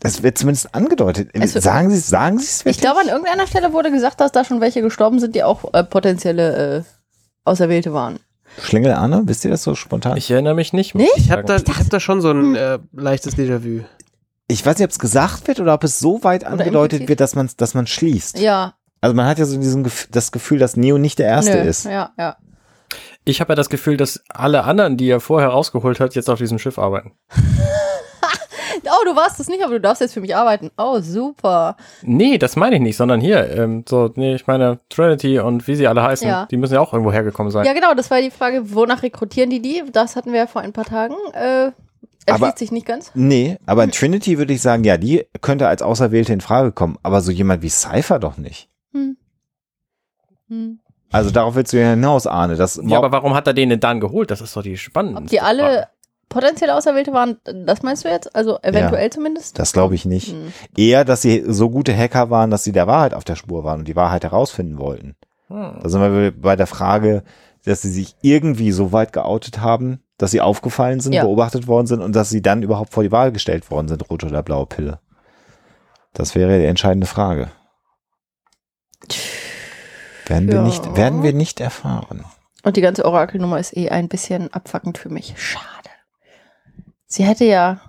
Das 0.00 0.22
wird 0.22 0.38
zumindest 0.38 0.74
angedeutet. 0.74 1.28
Es 1.34 1.52
sagen 1.52 1.90
Sie 1.90 1.96
es, 1.98 2.08
sagen 2.08 2.38
Sie 2.38 2.44
es 2.46 2.64
Ich 2.66 2.80
glaube, 2.80 3.00
an 3.00 3.08
irgendeiner 3.08 3.46
Stelle 3.46 3.72
wurde 3.72 3.90
gesagt, 3.90 4.20
dass 4.20 4.32
da 4.32 4.44
schon 4.44 4.60
welche 4.62 4.80
gestorben 4.80 5.20
sind, 5.20 5.34
die 5.34 5.44
auch 5.44 5.72
äh, 5.74 5.84
potenzielle 5.84 6.78
äh, 6.78 6.82
Auserwählte 7.44 7.92
waren. 7.92 8.18
Schlingel 8.62 8.92
Arne, 8.92 9.22
wisst 9.26 9.44
ihr 9.44 9.50
das 9.50 9.62
so 9.62 9.74
spontan? 9.74 10.16
Ich, 10.16 10.24
Ich 10.24 10.30
erinnere 10.30 10.54
mich 10.54 10.72
nicht. 10.72 10.94
muss 10.94 11.02
Nicht? 11.04 11.18
Ich 11.18 11.30
habe 11.30 11.44
da, 11.44 11.56
ich 11.56 11.64
hab 11.78 11.88
da 11.90 12.00
schon 12.00 12.20
so 12.20 12.30
Hm. 12.30 12.52
ein 12.52 12.56
äh, 12.56 12.78
leichtes 12.92 13.36
Déjà-vu. 13.36 13.84
weiß 14.66 14.78
nicht, 14.78 14.84
ob 14.86 14.90
es 14.90 14.98
gesagt 14.98 15.46
wird 15.46 15.60
oder 15.60 15.74
ob 15.74 15.84
es 15.84 15.98
so 16.00 16.24
weit 16.24 16.44
angedeutet 16.44 17.00
implizit. 17.02 17.08
wird, 17.08 17.20
dass 17.20 17.34
man 17.36 17.48
dass 17.58 17.74
man 17.74 17.86
schließt. 17.86 18.38
Ja, 18.40 18.74
Also 19.02 19.14
man 19.14 19.26
hat 19.26 19.38
ja 19.38 19.44
so 19.44 19.56
diesen 19.56 19.86
das 20.10 20.32
Gefühl, 20.32 20.58
dass 20.58 20.76
Neo 20.76 20.98
nicht 20.98 21.18
der 21.18 21.26
Erste 21.26 21.56
nö, 21.62 21.68
ist. 21.68 21.84
Ja, 21.84 22.10
ja. 22.18 22.36
Ich 23.30 23.40
habe 23.40 23.52
ja 23.52 23.54
das 23.56 23.70
Gefühl, 23.70 23.96
dass 23.96 24.22
alle 24.28 24.64
anderen, 24.64 24.96
die 24.96 25.08
er 25.08 25.20
vorher 25.20 25.50
rausgeholt 25.50 26.00
hat, 26.00 26.14
jetzt 26.16 26.28
auf 26.28 26.38
diesem 26.38 26.58
Schiff 26.58 26.78
arbeiten. 26.78 27.12
Oh, 28.92 29.04
du 29.04 29.14
warst 29.14 29.38
es 29.38 29.48
nicht, 29.48 29.62
aber 29.62 29.74
du 29.74 29.80
darfst 29.80 30.00
jetzt 30.00 30.14
für 30.14 30.20
mich 30.20 30.34
arbeiten. 30.34 30.70
Oh, 30.76 31.00
super. 31.00 31.76
Nee, 32.02 32.38
das 32.38 32.56
meine 32.56 32.76
ich 32.76 32.80
nicht, 32.82 32.96
sondern 32.96 33.20
hier, 33.20 33.48
ähm, 33.56 33.84
so, 33.88 34.10
nee, 34.16 34.34
ich 34.34 34.46
meine 34.48 34.80
Trinity 34.88 35.38
und 35.38 35.68
wie 35.68 35.76
sie 35.76 35.86
alle 35.86 36.02
heißen, 36.02 36.26
Ja. 36.26 36.46
die 36.46 36.56
müssen 36.56 36.74
ja 36.74 36.80
auch 36.80 36.92
irgendwo 36.92 37.12
hergekommen 37.12 37.52
sein. 37.52 37.66
Ja, 37.66 37.72
genau, 37.72 37.94
das 37.94 38.10
war 38.10 38.20
die 38.20 38.30
Frage, 38.32 38.74
wonach 38.74 39.02
rekrutieren 39.04 39.48
die 39.50 39.60
die? 39.62 39.84
Das 39.92 40.16
hatten 40.16 40.32
wir 40.32 40.40
ja 40.40 40.46
vor 40.48 40.62
ein 40.62 40.72
paar 40.72 40.86
Tagen. 40.86 41.14
Äh, 41.34 41.70
Aber- 42.26 42.46
erschließt 42.46 42.58
sich 42.58 42.72
nicht 42.72 42.86
ganz. 42.86 43.12
Nee, 43.14 43.58
aber 43.66 43.84
in 43.84 43.92
Trinity 43.92 44.38
würde 44.38 44.54
ich 44.54 44.62
sagen, 44.62 44.82
ja, 44.82 44.96
die 44.96 45.24
könnte 45.40 45.68
als 45.68 45.82
Auserwählte 45.82 46.32
in 46.32 46.40
Frage 46.40 46.72
kommen, 46.72 46.98
aber 47.04 47.20
so 47.20 47.30
jemand 47.30 47.62
wie 47.62 47.70
Cypher 47.70 48.18
doch 48.18 48.38
nicht. 48.38 48.68
Hm. 48.92 49.16
Hm. 50.48 50.80
Also 51.12 51.30
darauf 51.30 51.54
willst 51.54 51.72
du 51.72 51.80
ja 51.80 51.90
hinaus, 51.90 52.26
Arne. 52.26 52.56
Das 52.56 52.80
Ja, 52.84 52.98
aber 52.98 53.12
warum 53.12 53.34
hat 53.34 53.46
er 53.46 53.54
den 53.54 53.70
denn 53.70 53.80
dann 53.80 54.00
geholt? 54.00 54.30
Das 54.30 54.40
ist 54.40 54.56
doch 54.56 54.62
die 54.62 54.76
spannende 54.76 55.20
Ob 55.20 55.26
die 55.26 55.40
alle 55.40 55.88
potenzielle 56.28 56.76
Auserwählte 56.76 57.12
waren, 57.12 57.38
das 57.44 57.82
meinst 57.82 58.04
du 58.04 58.08
jetzt? 58.08 58.34
Also 58.36 58.58
eventuell 58.62 59.10
zumindest? 59.10 59.58
das 59.58 59.72
glaube 59.72 59.96
ich 59.96 60.04
nicht. 60.04 60.28
Hm. 60.28 60.52
Eher, 60.76 61.04
dass 61.04 61.22
sie 61.22 61.42
so 61.46 61.70
gute 61.70 61.96
Hacker 61.96 62.30
waren, 62.30 62.50
dass 62.50 62.62
sie 62.62 62.72
der 62.72 62.86
Wahrheit 62.86 63.14
auf 63.14 63.24
der 63.24 63.34
Spur 63.34 63.64
waren 63.64 63.80
und 63.80 63.88
die 63.88 63.96
Wahrheit 63.96 64.22
herausfinden 64.22 64.78
wollten. 64.78 65.16
Hm. 65.48 65.80
Da 65.82 65.88
sind 65.88 66.00
wir 66.00 66.30
bei 66.30 66.54
der 66.54 66.68
Frage, 66.68 67.24
dass 67.64 67.82
sie 67.82 67.90
sich 67.90 68.14
irgendwie 68.22 68.70
so 68.70 68.92
weit 68.92 69.12
geoutet 69.12 69.60
haben, 69.60 70.00
dass 70.18 70.30
sie 70.30 70.40
aufgefallen 70.40 71.00
sind, 71.00 71.12
Ja. 71.12 71.24
beobachtet 71.24 71.66
worden 71.66 71.88
sind 71.88 72.00
und 72.00 72.14
dass 72.14 72.30
sie 72.30 72.42
dann 72.42 72.62
überhaupt 72.62 72.92
vor 72.92 73.02
die 73.02 73.10
Wahl 73.12 73.32
gestellt 73.32 73.70
worden 73.70 73.88
sind, 73.88 74.08
rote 74.08 74.26
oder 74.26 74.42
blaue 74.44 74.66
Pille. 74.66 75.00
Das 76.12 76.34
wäre 76.34 76.58
die 76.58 76.66
entscheidende 76.66 77.06
Frage. 77.06 77.50
Werden 80.30 80.48
wir 80.48 80.54
Ja. 80.56 80.62
nicht, 80.62 80.96
werden 80.96 81.22
wir 81.22 81.32
nicht 81.34 81.60
erfahren. 81.60 82.24
Und 82.62 82.76
die 82.76 82.80
ganze 82.80 83.04
Orakelnummer 83.04 83.58
ist 83.58 83.76
eh 83.76 83.90
ein 83.90 84.08
bisschen 84.08 84.52
abfuckend 84.52 84.96
für 84.98 85.08
mich. 85.10 85.34
Schade. 85.36 85.66
Sie 87.06 87.24
hätte 87.24 87.44
ja 87.44 87.80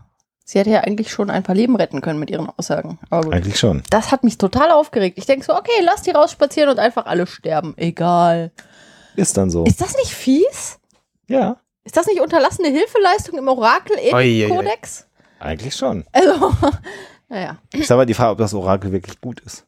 Sie 0.43 0.59
hätte 0.59 0.71
ja 0.71 0.81
eigentlich 0.81 1.09
schon 1.11 1.29
ein 1.29 1.43
paar 1.43 1.55
Leben 1.55 1.77
retten 1.77 2.01
können 2.01 2.19
mit 2.19 2.29
ihren 2.29 2.49
Aussagen. 2.49 2.99
Aber 3.09 3.23
gut. 3.23 3.33
Eigentlich 3.33 3.57
schon. 3.57 3.83
Das 3.89 4.11
hat 4.11 4.25
mich 4.25 4.37
total 4.37 4.71
aufgeregt. 4.71 5.17
Ich 5.17 5.25
denke 5.25 5.45
so, 5.45 5.55
okay, 5.55 5.71
lass 5.81 6.01
die 6.01 6.11
rausspazieren 6.11 6.69
und 6.69 6.77
einfach 6.77 7.05
alle 7.05 7.25
sterben. 7.25 7.73
Egal. 7.77 8.51
Ist 9.15 9.37
dann 9.37 9.49
so. 9.49 9.63
Ist 9.63 9.79
das 9.79 9.95
nicht 9.95 10.11
fies? 10.13 10.77
Ja, 11.27 11.57
Ist 11.85 11.95
das 11.95 12.05
nicht 12.07 12.19
unterlassene 12.19 12.67
Hilfeleistung 12.67 13.37
im 13.39 13.47
Orakel-Ethik-Kodex? 13.47 15.07
eigentlich 15.39 15.73
schon. 15.75 16.03
Also, 16.11 16.51
naja. 17.29 17.57
Ich 17.71 17.87
sag 17.87 17.95
mal 17.95 18.05
die 18.05 18.13
Frage, 18.13 18.31
ob 18.31 18.37
das 18.39 18.53
Orakel 18.53 18.91
wirklich 18.91 19.21
gut 19.21 19.39
ist. 19.41 19.65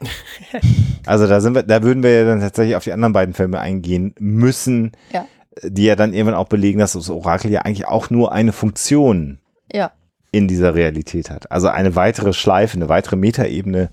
Also 1.06 1.26
da 1.26 1.40
sind 1.40 1.54
wir, 1.54 1.62
da 1.62 1.82
würden 1.82 2.02
wir 2.02 2.12
ja 2.12 2.24
dann 2.24 2.40
tatsächlich 2.40 2.76
auf 2.76 2.84
die 2.84 2.92
anderen 2.92 3.12
beiden 3.12 3.34
Filme 3.34 3.58
eingehen 3.58 4.14
müssen, 4.18 4.92
Ja. 5.12 5.26
die 5.62 5.84
ja 5.84 5.96
dann 5.96 6.12
irgendwann 6.12 6.34
auch 6.36 6.48
belegen, 6.48 6.78
dass 6.78 6.92
das 6.92 7.10
Orakel 7.10 7.50
ja 7.50 7.62
eigentlich 7.62 7.86
auch 7.86 8.10
nur 8.10 8.32
eine 8.32 8.52
Funktion 8.52 9.38
Ja. 9.72 9.92
in 10.30 10.46
dieser 10.46 10.74
Realität 10.74 11.30
hat. 11.30 11.50
Also 11.50 11.68
eine 11.68 11.96
weitere 11.96 12.32
Schleife, 12.32 12.76
eine 12.76 12.88
weitere 12.88 13.16
Metaebene 13.16 13.90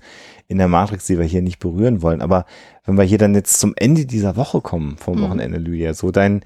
in 0.48 0.58
der 0.58 0.68
Matrix, 0.68 1.06
die 1.06 1.18
wir 1.18 1.24
hier 1.26 1.42
nicht 1.42 1.58
berühren 1.58 2.00
wollen. 2.02 2.22
Aber 2.22 2.44
wenn 2.84 2.96
wir 2.96 3.04
hier 3.04 3.18
dann 3.18 3.34
jetzt 3.34 3.58
zum 3.58 3.74
Ende 3.76 4.06
dieser 4.06 4.36
Woche 4.36 4.60
kommen, 4.60 4.96
vom 4.98 5.18
Mhm. 5.18 5.22
Wochenende, 5.22 5.58
Lydia, 5.58 5.94
so 5.94 6.10
dein, 6.10 6.42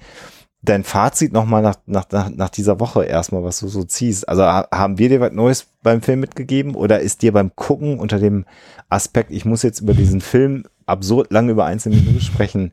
dein 0.63 0.83
Fazit 0.83 1.33
nochmal 1.33 1.61
nach, 1.61 1.75
nach, 1.85 2.05
nach, 2.11 2.29
nach 2.29 2.49
dieser 2.49 2.79
Woche 2.79 3.03
erstmal, 3.03 3.43
was 3.43 3.59
du 3.59 3.67
so 3.67 3.83
ziehst. 3.83 4.27
Also 4.27 4.43
ha- 4.43 4.67
haben 4.73 4.97
wir 4.97 5.09
dir 5.09 5.19
was 5.19 5.33
Neues 5.33 5.67
beim 5.83 6.01
Film 6.01 6.21
mitgegeben 6.21 6.73
oder 6.75 6.99
ist 7.01 7.21
dir 7.21 7.33
beim 7.33 7.55
Gucken 7.55 7.99
unter 7.99 8.17
dem 8.19 8.45
Aspekt, 8.89 9.31
ich 9.31 9.43
muss 9.45 9.61
jetzt 9.63 9.81
über 9.81 9.93
diesen 9.93 10.21
Film 10.21 10.63
absurd 10.85 11.31
lange 11.31 11.51
über 11.51 11.65
einzelne 11.65 11.97
Minuten 11.97 12.21
sprechen, 12.21 12.71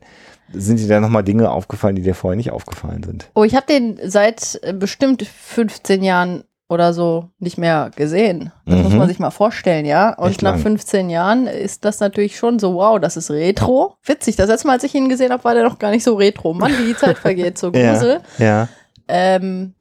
sind 0.53 0.79
dir 0.79 0.87
da 0.87 0.99
nochmal 0.99 1.23
Dinge 1.23 1.49
aufgefallen, 1.49 1.95
die 1.95 2.01
dir 2.01 2.15
vorher 2.15 2.35
nicht 2.37 2.51
aufgefallen 2.51 3.03
sind? 3.03 3.29
Oh, 3.35 3.43
ich 3.43 3.55
habe 3.55 3.65
den 3.67 3.99
seit 4.05 4.59
äh, 4.63 4.73
bestimmt 4.73 5.23
15 5.23 6.03
Jahren 6.03 6.43
oder 6.71 6.93
so 6.93 7.29
nicht 7.37 7.57
mehr 7.57 7.91
gesehen. 7.95 8.51
Das 8.65 8.77
Mhm. 8.77 8.83
muss 8.83 8.93
man 8.93 9.07
sich 9.09 9.19
mal 9.19 9.29
vorstellen, 9.29 9.85
ja. 9.85 10.13
Und 10.17 10.29
Echt 10.29 10.41
nach 10.41 10.53
lang. 10.53 10.61
15 10.61 11.09
Jahren 11.09 11.45
ist 11.47 11.83
das 11.83 11.99
natürlich 11.99 12.37
schon 12.37 12.59
so, 12.59 12.75
wow, 12.75 12.97
das 12.99 13.17
ist 13.17 13.29
Retro. 13.29 13.95
Witzig, 14.05 14.37
das 14.37 14.47
letzte 14.47 14.67
Mal, 14.67 14.73
als 14.73 14.83
ich 14.85 14.95
ihn 14.95 15.09
gesehen 15.09 15.31
habe, 15.33 15.43
war 15.43 15.53
der 15.53 15.63
noch 15.65 15.79
gar 15.79 15.91
nicht 15.91 16.03
so 16.03 16.15
Retro. 16.15 16.53
Mann, 16.53 16.71
wie 16.77 16.85
die 16.87 16.95
Zeit 16.95 17.17
vergeht, 17.17 17.57
so 17.57 17.71
Grusel. 17.71 18.21
Ja. 18.37 18.69
Ähm, 19.09 19.73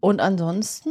und 0.00 0.20
ansonsten 0.20 0.90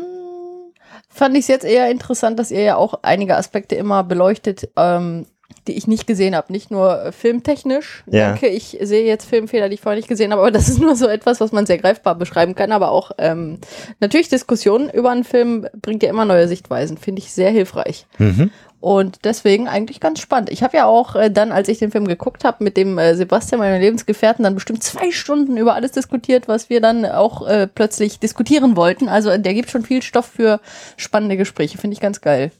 fand 1.09 1.35
ich 1.35 1.41
es 1.41 1.47
jetzt 1.47 1.65
eher 1.65 1.91
interessant, 1.91 2.39
dass 2.39 2.51
ihr 2.51 2.61
ja 2.61 2.75
auch 2.77 2.99
einige 3.01 3.35
Aspekte 3.35 3.75
immer 3.75 4.03
beleuchtet, 4.03 4.69
ähm, 4.77 5.25
die 5.67 5.73
ich 5.73 5.87
nicht 5.87 6.07
gesehen 6.07 6.35
habe. 6.35 6.51
Nicht 6.51 6.71
nur 6.71 7.05
äh, 7.05 7.11
filmtechnisch. 7.11 8.03
Ja. 8.07 8.29
Danke, 8.29 8.47
ich 8.47 8.77
sehe 8.81 9.05
jetzt 9.05 9.25
Filmfehler, 9.25 9.69
die 9.69 9.75
ich 9.75 9.81
vorher 9.81 9.97
nicht 9.97 10.07
gesehen 10.07 10.31
habe, 10.31 10.41
aber 10.41 10.51
das 10.57 10.69
ist 10.69 10.79
nur 10.79 10.95
so 10.95 11.07
etwas, 11.07 11.39
was 11.39 11.51
man 11.51 11.65
sehr 11.65 11.77
greifbar 11.77 12.15
beschreiben 12.15 12.55
kann. 12.55 12.71
Aber 12.71 12.91
auch 12.91 13.11
ähm, 13.17 13.59
natürlich 13.99 14.29
Diskussionen 14.29 14.89
über 14.89 15.11
einen 15.11 15.23
Film 15.23 15.67
bringt 15.81 16.03
ja 16.03 16.09
immer 16.09 16.25
neue 16.25 16.47
Sichtweisen. 16.47 16.97
Finde 16.97 17.21
ich 17.21 17.31
sehr 17.31 17.51
hilfreich. 17.51 18.05
Mhm. 18.17 18.51
Und 18.79 19.25
deswegen 19.25 19.67
eigentlich 19.67 19.99
ganz 19.99 20.19
spannend. 20.19 20.51
Ich 20.51 20.61
habe 20.61 20.77
ja 20.77 20.85
auch 20.85 21.15
äh, 21.15 21.31
dann, 21.31 21.51
als 21.51 21.67
ich 21.67 21.79
den 21.79 21.91
Film 21.91 22.07
geguckt 22.07 22.43
habe, 22.43 22.63
mit 22.63 22.77
dem 22.77 22.97
äh, 22.99 23.15
Sebastian, 23.15 23.59
meinem 23.59 23.81
Lebensgefährten, 23.81 24.43
dann 24.43 24.53
bestimmt 24.53 24.83
zwei 24.83 25.11
Stunden 25.11 25.57
über 25.57 25.73
alles 25.73 25.91
diskutiert, 25.91 26.47
was 26.47 26.69
wir 26.69 26.79
dann 26.79 27.05
auch 27.05 27.47
äh, 27.47 27.67
plötzlich 27.67 28.19
diskutieren 28.19 28.75
wollten. 28.75 29.09
Also 29.09 29.35
der 29.35 29.53
gibt 29.55 29.71
schon 29.71 29.83
viel 29.83 30.03
Stoff 30.03 30.27
für 30.27 30.59
spannende 30.95 31.37
Gespräche. 31.37 31.77
Finde 31.77 31.95
ich 31.95 32.01
ganz 32.01 32.21
geil. 32.21 32.51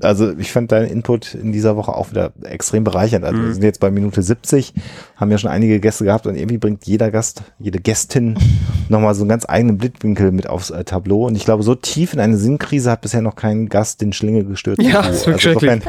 Also 0.00 0.36
ich 0.38 0.50
fand 0.50 0.72
deinen 0.72 0.88
Input 0.88 1.34
in 1.34 1.52
dieser 1.52 1.76
Woche 1.76 1.94
auch 1.94 2.10
wieder 2.10 2.32
extrem 2.42 2.82
bereichernd. 2.84 3.24
Also 3.24 3.40
wir 3.40 3.54
sind 3.54 3.62
jetzt 3.62 3.78
bei 3.80 3.90
Minute 3.92 4.22
70, 4.22 4.74
haben 5.16 5.30
ja 5.30 5.38
schon 5.38 5.50
einige 5.50 5.78
Gäste 5.78 6.04
gehabt 6.04 6.26
und 6.26 6.34
irgendwie 6.34 6.58
bringt 6.58 6.84
jeder 6.86 7.10
Gast, 7.12 7.42
jede 7.60 7.78
Gästin 7.78 8.36
nochmal 8.88 9.14
so 9.14 9.22
einen 9.22 9.28
ganz 9.28 9.44
eigenen 9.48 9.78
Blickwinkel 9.78 10.32
mit 10.32 10.48
aufs 10.48 10.70
äh, 10.70 10.82
Tableau. 10.84 11.26
Und 11.26 11.36
ich 11.36 11.44
glaube, 11.44 11.62
so 11.62 11.74
tief 11.76 12.12
in 12.12 12.20
eine 12.20 12.36
Sinnkrise 12.36 12.90
hat 12.90 13.02
bisher 13.02 13.22
noch 13.22 13.36
kein 13.36 13.68
Gast 13.68 14.00
den 14.00 14.12
Schlinge 14.12 14.44
gestürzt. 14.44 14.82
Ja, 14.82 15.02
das 15.02 15.18
ist 15.18 15.26
wirklich 15.28 15.46
insofern, 15.46 15.82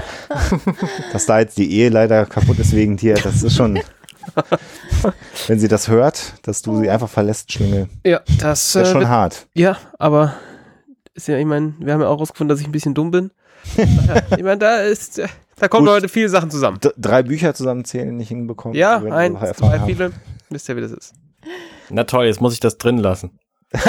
dass 1.11 1.25
da 1.25 1.39
jetzt 1.39 1.57
die 1.57 1.71
Ehe 1.71 1.89
leider 1.89 2.25
kaputt 2.25 2.59
ist 2.59 2.73
wegen 2.75 2.97
dir, 2.97 3.15
das 3.15 3.41
ist 3.41 3.55
schon, 3.55 3.79
wenn 5.47 5.59
sie 5.59 5.67
das 5.67 5.87
hört, 5.87 6.33
dass 6.43 6.61
du 6.61 6.77
sie 6.77 6.89
einfach 6.89 7.09
verlässt, 7.09 7.51
Schlinge, 7.51 7.87
Ja, 8.05 8.21
das, 8.39 8.71
das 8.71 8.75
ist 8.75 8.75
äh, 8.75 8.85
schon 8.91 9.01
wird- 9.01 9.09
hart. 9.09 9.47
ja, 9.53 9.77
aber 9.99 10.35
ist 11.13 11.27
ja, 11.27 11.37
ich 11.37 11.45
meine, 11.45 11.73
wir 11.79 11.93
haben 11.93 12.01
ja 12.01 12.07
auch 12.07 12.19
rausgefunden, 12.19 12.49
dass 12.49 12.59
ich 12.61 12.67
ein 12.67 12.71
bisschen 12.71 12.93
dumm 12.93 13.09
bin. 13.11 13.31
Ich 13.77 14.43
meine, 14.43 14.57
da 14.57 14.77
ist, 14.79 15.21
da 15.57 15.67
kommen 15.67 15.85
Gut. 15.85 15.95
heute 15.95 16.09
viele 16.09 16.29
Sachen 16.29 16.49
zusammen. 16.51 16.79
D 16.79 16.89
drei 16.97 17.23
Bücher 17.23 17.53
zusammenzählen 17.53 18.15
nicht 18.15 18.29
hinbekommen. 18.29 18.77
Ja, 18.77 18.95
erfahren 19.03 19.53
zwei, 19.55 19.79
haben. 19.79 19.85
viele. 19.87 20.11
Wisst 20.49 20.69
ihr, 20.69 20.75
wie 20.77 20.81
das 20.81 20.91
ist. 20.91 21.13
Na 21.89 22.03
toll, 22.03 22.25
jetzt 22.25 22.41
muss 22.41 22.53
ich 22.53 22.59
das 22.59 22.77
drin 22.77 22.97
lassen. 22.97 23.37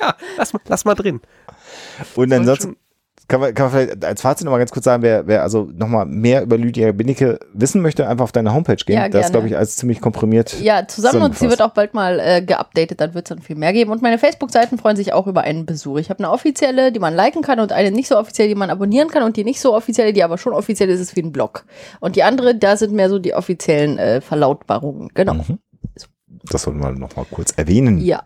Ja, 0.00 0.14
lass, 0.36 0.52
mal- 0.52 0.62
lass 0.66 0.84
mal 0.84 0.94
drin. 0.94 1.20
Und 2.14 2.32
ansonsten 2.32 2.76
kann 3.26 3.40
man, 3.40 3.54
kann 3.54 3.66
man 3.66 3.72
vielleicht 3.72 4.04
als 4.04 4.20
Fazit 4.20 4.44
nochmal 4.44 4.60
ganz 4.60 4.70
kurz 4.70 4.84
sagen, 4.84 5.02
wer, 5.02 5.26
wer 5.26 5.42
also 5.42 5.68
nochmal 5.74 6.04
mehr 6.04 6.42
über 6.42 6.58
Lydia 6.58 6.92
Binnecke 6.92 7.38
wissen 7.52 7.80
möchte, 7.80 8.06
einfach 8.06 8.24
auf 8.24 8.32
deine 8.32 8.52
Homepage 8.52 8.76
gehen. 8.76 8.96
Ja, 8.96 9.08
das 9.08 9.30
glaube 9.30 9.46
ich, 9.46 9.56
alles 9.56 9.76
ziemlich 9.76 10.00
komprimiert. 10.00 10.60
Ja, 10.60 10.86
zusammen 10.86 11.22
und 11.22 11.38
sie 11.38 11.48
wird 11.48 11.62
auch 11.62 11.72
bald 11.72 11.94
mal 11.94 12.20
äh, 12.20 12.42
geupdatet, 12.42 13.00
dann 13.00 13.14
wird 13.14 13.26
es 13.26 13.28
dann 13.30 13.40
viel 13.40 13.56
mehr 13.56 13.72
geben. 13.72 13.90
Und 13.90 14.02
meine 14.02 14.18
Facebook-Seiten 14.18 14.78
freuen 14.78 14.96
sich 14.96 15.12
auch 15.12 15.26
über 15.26 15.42
einen 15.42 15.64
Besuch. 15.64 15.98
Ich 15.98 16.10
habe 16.10 16.18
eine 16.18 16.30
offizielle, 16.30 16.92
die 16.92 17.00
man 17.00 17.14
liken 17.14 17.42
kann 17.42 17.60
und 17.60 17.72
eine 17.72 17.90
nicht 17.90 18.08
so 18.08 18.18
offizielle, 18.18 18.50
die 18.50 18.54
man 18.54 18.68
abonnieren 18.68 19.08
kann 19.08 19.22
und 19.22 19.36
die 19.36 19.44
nicht 19.44 19.60
so 19.60 19.74
offizielle, 19.74 20.12
die 20.12 20.22
aber 20.22 20.36
schon 20.36 20.52
offiziell 20.52 20.90
ist, 20.90 21.00
ist 21.00 21.16
wie 21.16 21.22
ein 21.22 21.32
Blog. 21.32 21.64
Und 22.00 22.16
die 22.16 22.22
andere, 22.22 22.54
da 22.54 22.76
sind 22.76 22.92
mehr 22.92 23.08
so 23.08 23.18
die 23.18 23.34
offiziellen 23.34 23.98
äh, 23.98 24.20
Verlautbarungen. 24.20 25.08
Genau. 25.14 25.34
Mhm. 25.34 25.58
Das 26.50 26.62
sollten 26.62 26.80
wir 26.80 26.92
nochmal 26.92 27.24
kurz 27.30 27.52
erwähnen. 27.52 27.98
Ja. 28.00 28.24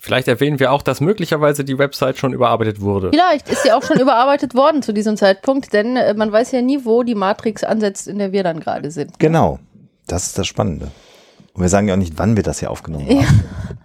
Vielleicht 0.00 0.26
erwähnen 0.28 0.58
wir 0.58 0.72
auch, 0.72 0.82
dass 0.82 1.00
möglicherweise 1.00 1.64
die 1.64 1.78
Website 1.78 2.18
schon 2.18 2.32
überarbeitet 2.32 2.80
wurde. 2.80 3.10
Vielleicht 3.10 3.48
ist 3.48 3.62
sie 3.62 3.72
auch 3.72 3.82
schon 3.82 4.00
überarbeitet 4.00 4.54
worden 4.54 4.82
zu 4.82 4.92
diesem 4.92 5.16
Zeitpunkt, 5.16 5.72
denn 5.72 5.96
äh, 5.96 6.14
man 6.14 6.32
weiß 6.32 6.52
ja 6.52 6.62
nie, 6.62 6.84
wo 6.84 7.02
die 7.02 7.14
Matrix 7.14 7.62
ansetzt, 7.64 8.08
in 8.08 8.18
der 8.18 8.32
wir 8.32 8.42
dann 8.42 8.60
gerade 8.60 8.90
sind. 8.90 9.18
Genau. 9.18 9.58
Das 10.06 10.26
ist 10.26 10.38
das 10.38 10.46
Spannende. 10.46 10.90
Und 11.54 11.62
wir 11.62 11.68
sagen 11.68 11.88
ja 11.88 11.94
auch 11.94 11.98
nicht, 11.98 12.14
wann 12.18 12.36
wir 12.36 12.42
das 12.42 12.60
hier 12.60 12.70
aufgenommen 12.70 13.06
Ja. 13.10 13.22
haben. 13.26 13.42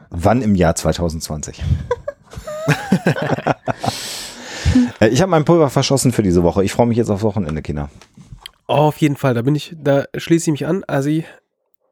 Wann 0.09 0.41
im 0.41 0.55
Jahr 0.55 0.75
2020. 0.75 1.61
Äh, 5.01 5.07
ich 5.09 5.21
habe 5.21 5.29
mein 5.31 5.43
Pulver 5.43 5.69
verschossen 5.69 6.11
für 6.13 6.23
diese 6.23 6.43
Woche. 6.43 6.63
Ich 6.63 6.71
freue 6.71 6.85
mich 6.87 6.97
jetzt 6.97 7.09
aufs 7.09 7.23
Wochenende, 7.23 7.61
Kinder. 7.61 7.89
Oh, 8.67 8.73
auf 8.75 8.97
jeden 8.97 9.17
Fall, 9.17 9.33
da 9.33 9.41
bin 9.41 9.55
ich, 9.55 9.75
da 9.77 10.05
schließe 10.15 10.49
ich 10.49 10.51
mich 10.51 10.65
an. 10.67 10.83
Also, 10.85 11.09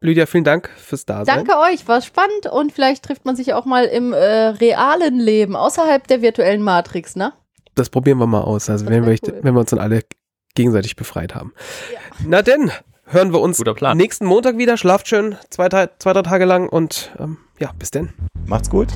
Lydia, 0.01 0.25
vielen 0.25 0.45
Dank 0.45 0.69
fürs 0.77 1.05
Dasein. 1.05 1.35
Danke 1.45 1.59
euch, 1.59 1.87
war 1.87 2.01
spannend 2.01 2.47
und 2.51 2.71
vielleicht 2.71 3.03
trifft 3.03 3.25
man 3.25 3.35
sich 3.35 3.53
auch 3.53 3.65
mal 3.65 3.85
im 3.85 4.13
äh, 4.13 4.17
realen 4.17 5.19
Leben, 5.19 5.55
außerhalb 5.55 6.07
der 6.07 6.21
virtuellen 6.21 6.61
Matrix, 6.61 7.15
ne? 7.15 7.33
Das 7.75 7.89
probieren 7.89 8.17
wir 8.17 8.27
mal 8.27 8.41
aus. 8.41 8.69
Also, 8.69 8.85
wenn 8.87 9.05
wir, 9.05 9.17
cool. 9.23 9.39
wenn 9.41 9.53
wir 9.53 9.59
uns 9.59 9.69
dann 9.71 9.79
alle 9.79 10.03
gegenseitig 10.55 10.95
befreit 10.95 11.35
haben. 11.35 11.53
Na 12.25 12.41
denn, 12.41 12.71
hören 13.05 13.33
wir 13.33 13.41
uns 13.41 13.61
nächsten 13.93 14.25
Montag 14.25 14.57
wieder. 14.57 14.77
Schlaft 14.77 15.07
schön, 15.07 15.35
zwei, 15.49 15.69
drei- 15.69 15.89
zwei 15.99 16.13
drei 16.13 16.21
Tage 16.23 16.45
lang 16.45 16.69
und 16.69 17.11
ähm, 17.19 17.37
ja, 17.59 17.71
bis 17.77 17.91
denn. 17.91 18.13
Macht's 18.45 18.69
gut. 18.69 18.95